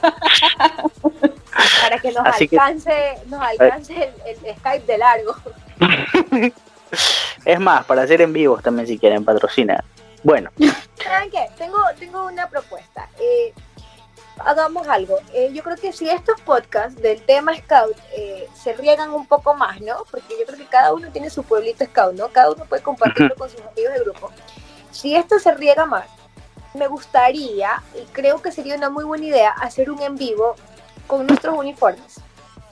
[1.82, 3.30] para que nos Así alcance, que...
[3.30, 5.36] nos alcance el, el, Skype de largo.
[7.46, 9.84] es más, para hacer en vivos también si quieren patrocinar.
[10.24, 10.50] Bueno.
[11.04, 11.48] ¿Saben qué?
[11.58, 13.10] Tengo, tengo una propuesta.
[13.20, 13.54] Eh,
[14.40, 15.18] hagamos algo.
[15.34, 19.54] Eh, yo creo que si estos podcasts del tema Scout eh, se riegan un poco
[19.54, 20.04] más, ¿no?
[20.10, 22.30] Porque yo creo que cada uno tiene su pueblito Scout, ¿no?
[22.30, 24.32] Cada uno puede compartirlo con sus amigos de grupo.
[24.92, 26.06] Si esto se riega más,
[26.74, 30.56] me gustaría, y creo que sería una muy buena idea, hacer un en vivo
[31.08, 32.20] con nuestros uniformes.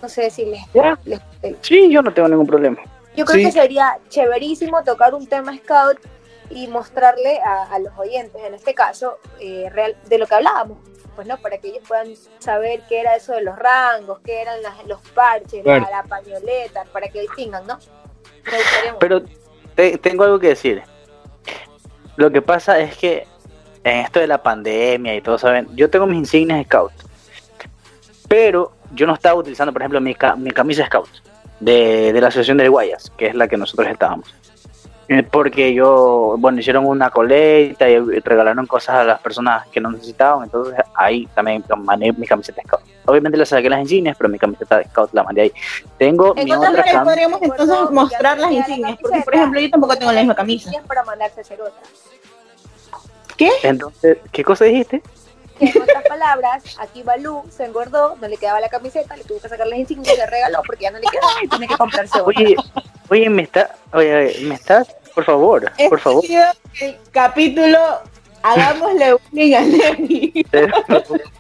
[0.02, 0.62] No sé si les...
[1.06, 1.20] les
[1.62, 2.78] sí, yo no tengo ningún problema.
[3.16, 3.46] Yo creo sí.
[3.46, 6.00] que sería chéverísimo tocar un tema Scout
[6.50, 10.78] y mostrarle a, a los oyentes, en este caso, eh, real, de lo que hablábamos,
[11.16, 12.08] pues no, para que ellos puedan
[12.40, 17.08] saber qué era eso de los rangos, qué eran las, los parches, la, pañoleta, para
[17.10, 17.78] que distingan, ¿no?
[19.00, 19.22] Pero
[19.76, 20.84] te, tengo algo que decir.
[22.16, 23.28] Lo que pasa es que
[23.84, 25.68] en esto de la pandemia y todo, ¿saben?
[25.76, 26.94] Yo tengo mis insignias Scout,
[28.28, 31.10] pero yo no estaba utilizando, por ejemplo, mi, mi camisa Scout.
[31.60, 34.34] de, de la Asociación de Guayas, que es la que nosotros estábamos.
[35.12, 39.92] Eh, Porque yo, bueno, hicieron una colecta y regalaron cosas a las personas que no
[39.92, 42.82] necesitaban, entonces ahí también mandé mi camiseta de scout.
[43.06, 45.54] Obviamente le saqué las insignias, pero mi camiseta de scout la mandé ahí.
[45.98, 50.22] Tengo mi otra podríamos entonces mostrar las insignias, porque por ejemplo yo tampoco tengo la
[50.22, 50.72] misma camisa.
[50.88, 51.82] Para mandarse a hacer otra.
[53.36, 53.52] ¿Qué?
[53.64, 55.02] Entonces, ¿qué cosa dijiste?
[55.60, 59.42] Que en otras palabras, aquí Balú se engordó, no le quedaba la camiseta, le tuvo
[59.42, 61.76] que sacar las insignias y se regaló porque ya no le quedaba y tiene que
[61.76, 62.42] comprarse otra.
[62.42, 62.56] Oye,
[63.10, 66.24] oye, me está, oye, me estás, por favor, Este por favor.
[66.24, 66.44] ha sido
[66.82, 67.78] el capítulo
[68.44, 69.62] Hagámosle bullying a.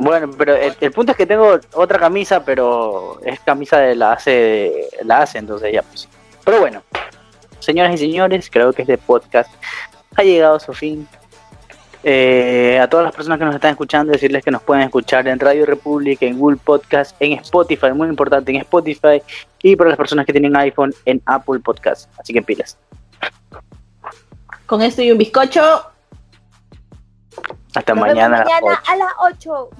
[0.00, 4.12] Bueno, pero el, el punto es que tengo otra camisa, pero es camisa de la
[4.12, 6.08] ACE, la ACE, entonces ya pues.
[6.44, 6.82] Pero bueno,
[7.58, 9.50] señoras y señores, creo que este podcast
[10.16, 11.08] ha llegado a su fin.
[12.04, 15.38] Eh, a todas las personas que nos están escuchando, decirles que nos pueden escuchar en
[15.38, 19.20] Radio República, en Google Podcast, en Spotify, muy importante, en Spotify,
[19.62, 22.08] y para las personas que tienen iPhone, en Apple Podcast.
[22.18, 22.78] Así que pilas.
[24.66, 25.60] Con esto y un bizcocho.
[27.74, 28.36] Hasta Nos vemos mañana.
[28.36, 29.70] a las mañana ocho.